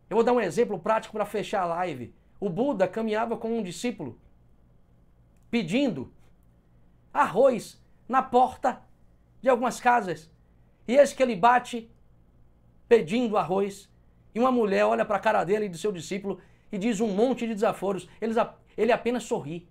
Eu 0.07 0.17
vou 0.17 0.23
dar 0.23 0.33
um 0.33 0.39
exemplo 0.39 0.77
prático 0.79 1.13
para 1.13 1.25
fechar 1.25 1.63
a 1.63 1.65
live. 1.65 2.13
O 2.39 2.49
Buda 2.49 2.87
caminhava 2.87 3.35
com 3.35 3.57
um 3.57 3.63
discípulo 3.63 4.19
pedindo 5.49 6.13
arroz 7.11 7.81
na 8.07 8.21
porta 8.21 8.79
de 9.41 9.49
algumas 9.49 9.79
casas. 9.79 10.29
E 10.87 10.95
eis 10.95 11.13
que 11.13 11.23
ele 11.23 11.35
bate 11.35 11.89
pedindo 12.87 13.37
arroz. 13.37 13.89
E 14.35 14.39
uma 14.39 14.51
mulher 14.51 14.85
olha 14.85 15.05
para 15.05 15.17
a 15.17 15.19
cara 15.19 15.43
dele 15.43 15.65
e 15.65 15.69
do 15.69 15.77
seu 15.79 15.91
discípulo 15.91 16.39
e 16.71 16.77
diz 16.77 16.99
um 16.99 17.07
monte 17.07 17.47
de 17.47 17.55
desaforos. 17.55 18.07
Ele 18.77 18.91
apenas 18.91 19.23
sorri. 19.23 19.67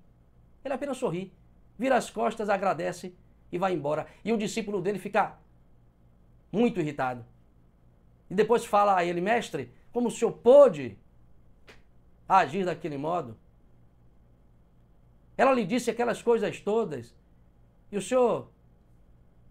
Ele 0.65 0.75
apenas 0.75 0.97
sorri. 0.97 1.33
Vira 1.79 1.97
as 1.97 2.09
costas, 2.09 2.49
agradece 2.49 3.15
e 3.53 3.59
vai 3.59 3.73
embora. 3.73 4.07
E 4.25 4.33
o 4.33 4.39
discípulo 4.39 4.81
dele 4.81 4.99
fica 4.99 5.37
muito 6.51 6.81
irritado. 6.81 7.25
E 8.31 8.35
depois 8.35 8.65
fala 8.65 8.97
a 8.97 9.05
ele, 9.05 9.21
mestre, 9.21 9.71
como 9.93 10.09
o 10.09 10.11
senhor 10.11 10.33
pôde 10.33 10.97
agir 12.29 12.65
daquele 12.65 12.97
modo? 12.97 13.37
Ela 15.37 15.53
lhe 15.53 15.67
disse 15.67 15.91
aquelas 15.91 16.23
coisas 16.23 16.61
todas. 16.61 17.15
E 17.91 17.97
o 17.97 18.03
senhor 18.03 18.51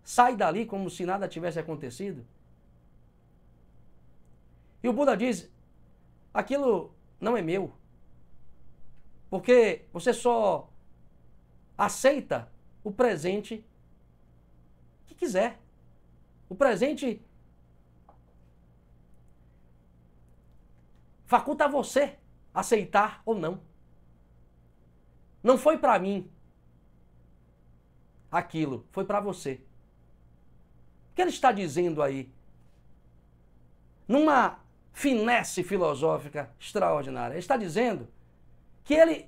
sai 0.04 0.36
dali 0.36 0.66
como 0.66 0.90
se 0.90 1.06
nada 1.06 1.28
tivesse 1.28 1.60
acontecido? 1.60 2.26
E 4.82 4.90
o 4.90 4.94
Buda 4.94 5.16
diz: 5.16 5.50
aquilo 6.34 6.94
não 7.20 7.38
é 7.38 7.42
meu. 7.42 7.72
Porque 9.30 9.86
você 9.92 10.14
só 10.14 10.70
aceita 11.78 12.52
o 12.84 12.92
presente 12.92 13.66
que 15.06 15.16
quiser. 15.16 15.60
O 16.50 16.56
presente 16.56 17.22
faculta 21.26 21.66
a 21.66 21.68
você 21.68 22.18
aceitar 22.54 23.22
ou 23.26 23.36
não. 23.36 23.60
Não 25.42 25.58
foi 25.58 25.78
para 25.78 25.98
mim 26.00 26.30
aquilo, 28.32 28.86
foi 28.92 29.06
para 29.06 29.20
você. 29.20 29.62
O 31.12 31.16
que 31.16 31.22
ele 31.22 31.30
está 31.30 31.52
dizendo 31.52 32.02
aí? 32.02 32.32
Numa 34.08 34.60
finesse 34.92 35.64
filosófica 35.64 36.52
extraordinária. 36.60 37.34
Ele 37.34 37.40
está 37.40 37.58
dizendo 37.58 38.08
que 38.84 38.94
ele 38.94 39.28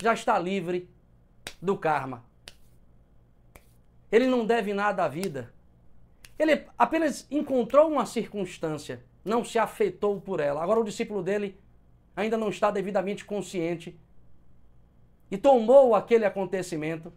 já 0.00 0.12
está 0.12 0.38
livre 0.38 0.90
do 1.64 1.76
karma. 1.76 2.22
Ele 4.12 4.26
não 4.26 4.44
deve 4.44 4.74
nada 4.74 5.04
à 5.04 5.08
vida. 5.08 5.52
Ele 6.38 6.66
apenas 6.76 7.26
encontrou 7.30 7.90
uma 7.90 8.04
circunstância, 8.06 9.02
não 9.24 9.44
se 9.44 9.58
afetou 9.58 10.20
por 10.20 10.40
ela. 10.40 10.62
Agora 10.62 10.80
o 10.80 10.84
discípulo 10.84 11.22
dele 11.22 11.58
ainda 12.14 12.36
não 12.36 12.48
está 12.48 12.70
devidamente 12.70 13.24
consciente 13.24 13.98
e 15.30 15.38
tomou 15.38 15.94
aquele 15.94 16.24
acontecimento 16.24 17.12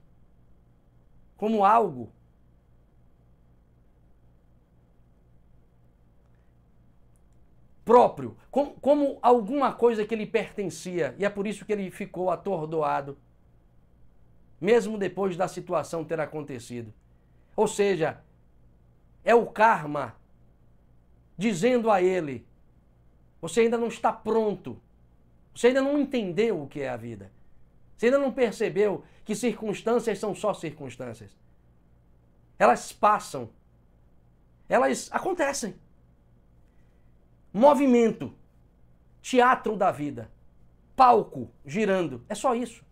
como 1.36 1.66
algo 1.66 2.12
próprio, 7.84 8.36
como, 8.50 9.18
alguma 9.22 9.72
coisa 9.72 10.06
que 10.06 10.16
lhe 10.16 10.26
pertencia, 10.26 11.16
e 11.18 11.24
é 11.24 11.30
por 11.30 11.48
isso 11.48 11.66
que 11.66 11.72
ele 11.72 11.90
ficou 11.90 12.30
atordoado, 12.30 13.18
mesmo 14.60 14.98
depois 14.98 15.36
da 15.36 15.48
situação 15.48 16.04
ter 16.04 16.20
acontecido. 16.20 16.94
Ou 17.56 17.68
seja, 17.68 18.22
é 19.24 19.34
o 19.36 19.46
karma 19.48 20.16
dizendo 21.38 21.92
a 21.92 22.02
ele: 22.02 22.46
você 23.42 23.62
ainda 23.62 23.78
não 23.78 23.88
está 23.88 24.12
pronto, 24.12 24.82
você 25.54 25.68
ainda 25.68 25.82
não 25.82 26.00
entendeu 26.00 26.62
o 26.62 26.68
que 26.68 26.82
é 26.82 26.90
a 26.90 26.98
vida. 26.98 27.32
Você 27.98 28.08
ainda 28.08 28.20
não 28.20 28.32
percebeu 28.32 29.04
que 29.26 29.36
circunstâncias 29.36 30.20
são 30.20 30.36
só 30.36 30.54
circunstâncias. 30.54 31.36
Elas 32.60 32.92
passam. 32.92 33.50
Elas 34.70 35.10
acontecem. 35.12 35.76
Movimento. 37.52 38.34
Teatro 39.22 39.76
da 39.76 39.92
vida. 39.92 40.32
Palco 40.96 41.50
girando. 41.66 42.24
É 42.30 42.36
só 42.36 42.54
isso. 42.54 42.86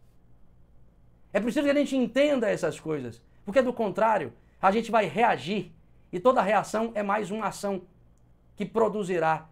É 1.36 1.40
preciso 1.42 1.66
que 1.66 1.72
a 1.72 1.76
gente 1.76 1.98
entenda 1.98 2.50
essas 2.50 2.80
coisas. 2.80 3.22
Porque 3.44 3.62
do 3.62 3.74
contrário, 3.74 4.32
a 4.62 4.72
gente 4.72 4.90
vai 4.90 5.06
reagir. 5.06 5.70
E 6.10 6.18
toda 6.18 6.42
reação 6.42 6.94
é 6.96 7.04
mais 7.04 7.30
uma 7.30 7.48
ação 7.48 7.82
que 8.56 8.66
produzirá 8.66 9.46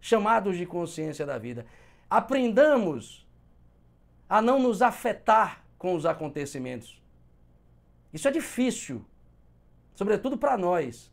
chamados 0.00 0.56
de 0.56 0.64
consciência 0.64 1.26
da 1.26 1.36
vida. 1.36 1.66
Aprendamos 2.08 3.28
a 4.26 4.40
não 4.40 4.58
nos 4.58 4.80
afetar 4.80 5.62
com 5.76 5.94
os 5.94 6.06
acontecimentos. 6.06 6.98
Isso 8.10 8.26
é 8.26 8.30
difícil, 8.30 9.04
sobretudo 9.94 10.38
para 10.38 10.56
nós. 10.56 11.12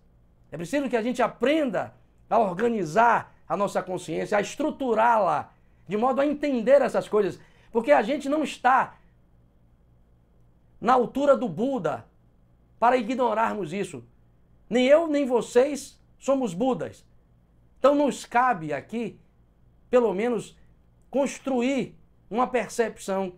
É 0.49 0.55
preciso 0.55 0.88
que 0.88 0.95
a 0.95 1.03
gente 1.03 1.22
aprenda 1.22 1.93
a 2.30 2.39
organizar 2.39 3.36
a 3.49 3.57
nossa 3.57 3.84
consciência, 3.84 4.38
a 4.38 4.41
estruturá-la, 4.41 5.51
de 5.89 5.97
modo 5.97 6.22
a 6.22 6.26
entender 6.26 6.82
essas 6.82 7.09
coisas, 7.09 7.38
porque 7.70 7.91
a 7.91 8.01
gente 8.01 8.30
não 8.30 8.45
está 8.45 8.95
na 10.80 10.93
altura 10.93 11.36
do 11.36 11.49
Buda 11.49 12.05
para 12.80 12.97
ignorarmos 12.97 13.73
isso. 13.73 14.03
Nem 14.69 14.86
eu, 14.86 15.07
nem 15.07 15.25
vocês 15.25 15.99
somos 16.17 16.53
Budas. 16.53 17.05
Então 17.80 17.95
nos 17.95 18.25
cabe 18.25 18.73
aqui, 18.73 19.19
pelo 19.89 20.13
menos, 20.13 20.55
construir 21.09 21.95
uma 22.30 22.47
percepção 22.47 23.34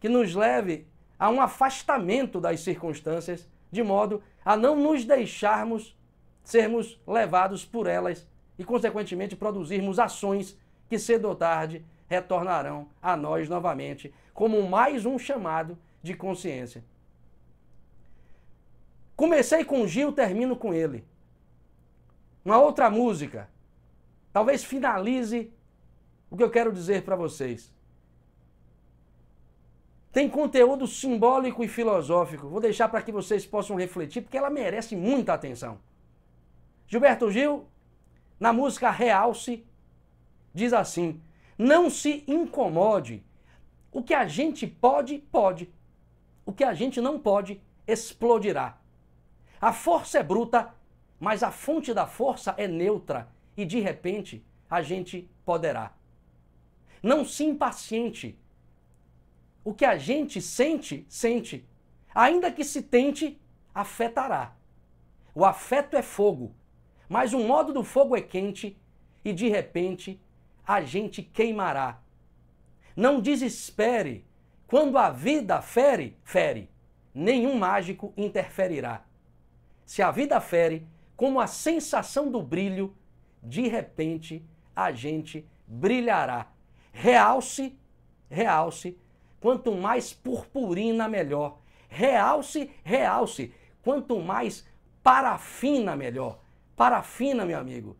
que 0.00 0.08
nos 0.08 0.34
leve 0.34 0.86
a 1.18 1.28
um 1.30 1.40
afastamento 1.40 2.40
das 2.40 2.60
circunstâncias, 2.60 3.48
de 3.70 3.82
modo 3.82 4.22
a 4.44 4.56
não 4.56 4.76
nos 4.76 5.04
deixarmos 5.04 5.96
sermos 6.42 6.98
levados 7.06 7.64
por 7.64 7.86
elas 7.86 8.26
e, 8.58 8.64
consequentemente, 8.64 9.36
produzirmos 9.36 9.98
ações 9.98 10.58
que 10.88 10.98
cedo 10.98 11.28
ou 11.28 11.34
tarde 11.34 11.84
retornarão 12.08 12.88
a 13.00 13.16
nós 13.16 13.48
novamente, 13.48 14.12
como 14.32 14.68
mais 14.68 15.04
um 15.04 15.18
chamado 15.18 15.78
de 16.02 16.14
consciência. 16.14 16.82
Comecei 19.14 19.64
com 19.64 19.86
Gil, 19.86 20.12
termino 20.12 20.56
com 20.56 20.72
ele. 20.72 21.04
Uma 22.44 22.58
outra 22.58 22.88
música. 22.88 23.48
Talvez 24.32 24.64
finalize 24.64 25.52
o 26.30 26.36
que 26.36 26.42
eu 26.42 26.50
quero 26.50 26.72
dizer 26.72 27.02
para 27.02 27.16
vocês. 27.16 27.72
Tem 30.12 30.28
conteúdo 30.28 30.86
simbólico 30.86 31.62
e 31.62 31.68
filosófico. 31.68 32.48
Vou 32.48 32.60
deixar 32.60 32.88
para 32.88 33.02
que 33.02 33.12
vocês 33.12 33.44
possam 33.44 33.76
refletir, 33.76 34.22
porque 34.22 34.38
ela 34.38 34.50
merece 34.50 34.96
muita 34.96 35.34
atenção. 35.34 35.78
Gilberto 36.86 37.30
Gil, 37.30 37.66
na 38.40 38.52
música 38.52 38.90
Realce, 38.90 39.64
diz 40.54 40.72
assim: 40.72 41.20
Não 41.58 41.90
se 41.90 42.22
incomode. 42.28 43.24
O 43.90 44.00
que 44.00 44.14
a 44.14 44.28
gente 44.28 44.64
pode, 44.64 45.18
pode. 45.18 45.68
O 46.46 46.52
que 46.52 46.62
a 46.62 46.72
gente 46.72 47.00
não 47.00 47.18
pode, 47.18 47.60
explodirá. 47.86 48.78
A 49.60 49.72
força 49.72 50.20
é 50.20 50.22
bruta, 50.22 50.72
mas 51.18 51.42
a 51.42 51.50
fonte 51.50 51.92
da 51.92 52.06
força 52.06 52.54
é 52.56 52.68
neutra 52.68 53.28
e 53.56 53.64
de 53.64 53.80
repente 53.80 54.46
a 54.70 54.80
gente 54.82 55.28
poderá. 55.44 55.92
Não 57.02 57.24
se 57.24 57.44
impaciente. 57.44 58.38
O 59.64 59.74
que 59.74 59.84
a 59.84 59.98
gente 59.98 60.40
sente, 60.40 61.04
sente. 61.08 61.66
Ainda 62.14 62.52
que 62.52 62.64
se 62.64 62.82
tente, 62.82 63.40
afetará. 63.74 64.56
O 65.34 65.44
afeto 65.44 65.96
é 65.96 66.02
fogo, 66.02 66.54
mas 67.08 67.32
o 67.32 67.40
modo 67.40 67.72
do 67.72 67.82
fogo 67.82 68.16
é 68.16 68.20
quente 68.20 68.80
e 69.24 69.32
de 69.32 69.48
repente 69.48 70.20
a 70.68 70.82
gente 70.82 71.22
queimará. 71.22 72.00
Não 72.94 73.20
desespere. 73.20 74.24
Quando 74.68 74.98
a 74.98 75.10
vida 75.10 75.60
fere, 75.62 76.16
fere. 76.22 76.70
Nenhum 77.14 77.58
mágico 77.58 78.12
interferirá. 78.16 79.02
Se 79.84 80.02
a 80.02 80.10
vida 80.10 80.40
fere, 80.40 80.86
como 81.16 81.40
a 81.40 81.46
sensação 81.46 82.30
do 82.30 82.42
brilho, 82.42 82.94
de 83.42 83.66
repente 83.66 84.44
a 84.76 84.92
gente 84.92 85.48
brilhará 85.66 86.52
realce, 86.98 87.78
realce, 88.28 88.98
quanto 89.40 89.72
mais 89.72 90.12
purpurina, 90.12 91.08
melhor. 91.08 91.58
Realce, 91.88 92.70
realce, 92.82 93.54
quanto 93.82 94.18
mais 94.18 94.66
parafina, 95.02 95.96
melhor. 95.96 96.40
Parafina, 96.76 97.44
meu 97.44 97.58
amigo, 97.58 97.96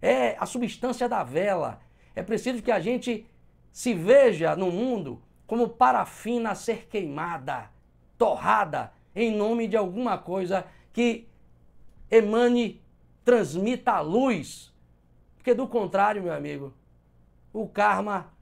é 0.00 0.36
a 0.38 0.44
substância 0.44 1.08
da 1.08 1.22
vela. 1.22 1.80
É 2.14 2.22
preciso 2.22 2.62
que 2.62 2.70
a 2.70 2.80
gente 2.80 3.26
se 3.72 3.94
veja 3.94 4.54
no 4.54 4.70
mundo 4.70 5.22
como 5.46 5.68
parafina 5.68 6.50
a 6.50 6.54
ser 6.54 6.86
queimada, 6.86 7.70
torrada, 8.16 8.92
em 9.14 9.34
nome 9.34 9.66
de 9.66 9.76
alguma 9.76 10.16
coisa 10.16 10.66
que 10.92 11.28
emane, 12.10 12.80
transmita 13.24 13.92
a 13.92 14.00
luz. 14.00 14.72
Porque 15.36 15.54
do 15.54 15.66
contrário, 15.66 16.22
meu 16.22 16.32
amigo, 16.32 16.72
o 17.52 17.66
karma 17.66 18.32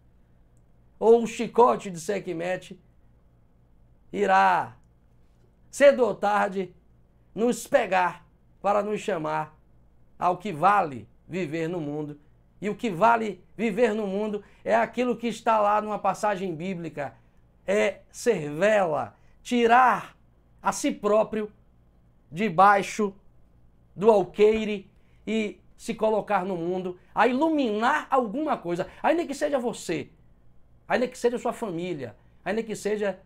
ou 0.98 1.22
o 1.22 1.26
chicote 1.26 1.90
de 1.90 1.98
Sekhmet 1.98 2.78
irá, 4.12 4.76
cedo 5.70 6.04
ou 6.04 6.14
tarde, 6.14 6.74
nos 7.34 7.66
pegar 7.66 8.26
para 8.60 8.82
nos 8.82 9.00
chamar 9.00 9.56
ao 10.18 10.36
que 10.36 10.52
vale 10.52 11.08
viver 11.26 11.68
no 11.68 11.80
mundo. 11.80 12.20
E 12.61 12.68
o 12.68 12.74
que 12.74 12.90
vale 12.90 13.42
viver 13.56 13.94
no 13.94 14.06
mundo 14.06 14.42
é 14.64 14.74
aquilo 14.74 15.16
que 15.16 15.28
está 15.28 15.58
lá 15.58 15.80
numa 15.80 15.98
passagem 15.98 16.54
bíblica: 16.54 17.14
é 17.66 18.00
ser 18.11 18.50
vela, 18.50 19.16
tirar 19.42 20.16
a 20.62 20.72
si 20.72 20.92
próprio 20.92 21.50
debaixo 22.30 23.14
do 23.96 24.11
alqueire 24.11 24.90
e 25.26 25.58
se 25.76 25.94
colocar 25.94 26.44
no 26.44 26.56
mundo, 26.56 26.98
a 27.14 27.26
iluminar 27.26 28.06
alguma 28.11 28.56
coisa, 28.56 28.86
ainda 29.02 29.24
que 29.24 29.34
seja 29.34 29.58
você, 29.58 30.11
ainda 30.86 31.08
que 31.08 31.16
seja 31.16 31.38
sua 31.38 31.54
família, 31.54 32.14
ainda 32.44 32.62
que 32.62 32.76
seja 32.76 33.18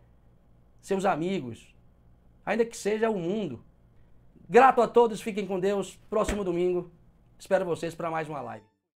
seus 0.81 1.05
amigos, 1.05 1.75
ainda 2.47 2.65
que 2.65 2.77
seja 2.77 3.11
o 3.11 3.19
mundo. 3.19 3.65
Grato 4.49 4.81
a 4.81 4.87
todos, 4.87 5.21
fiquem 5.21 5.47
com 5.47 5.59
Deus. 5.59 5.99
Próximo 6.09 6.45
domingo, 6.45 6.93
espero 7.39 7.65
vocês 7.65 7.95
para 7.95 8.11
mais 8.11 8.29
uma 8.29 8.41
live. 8.41 8.74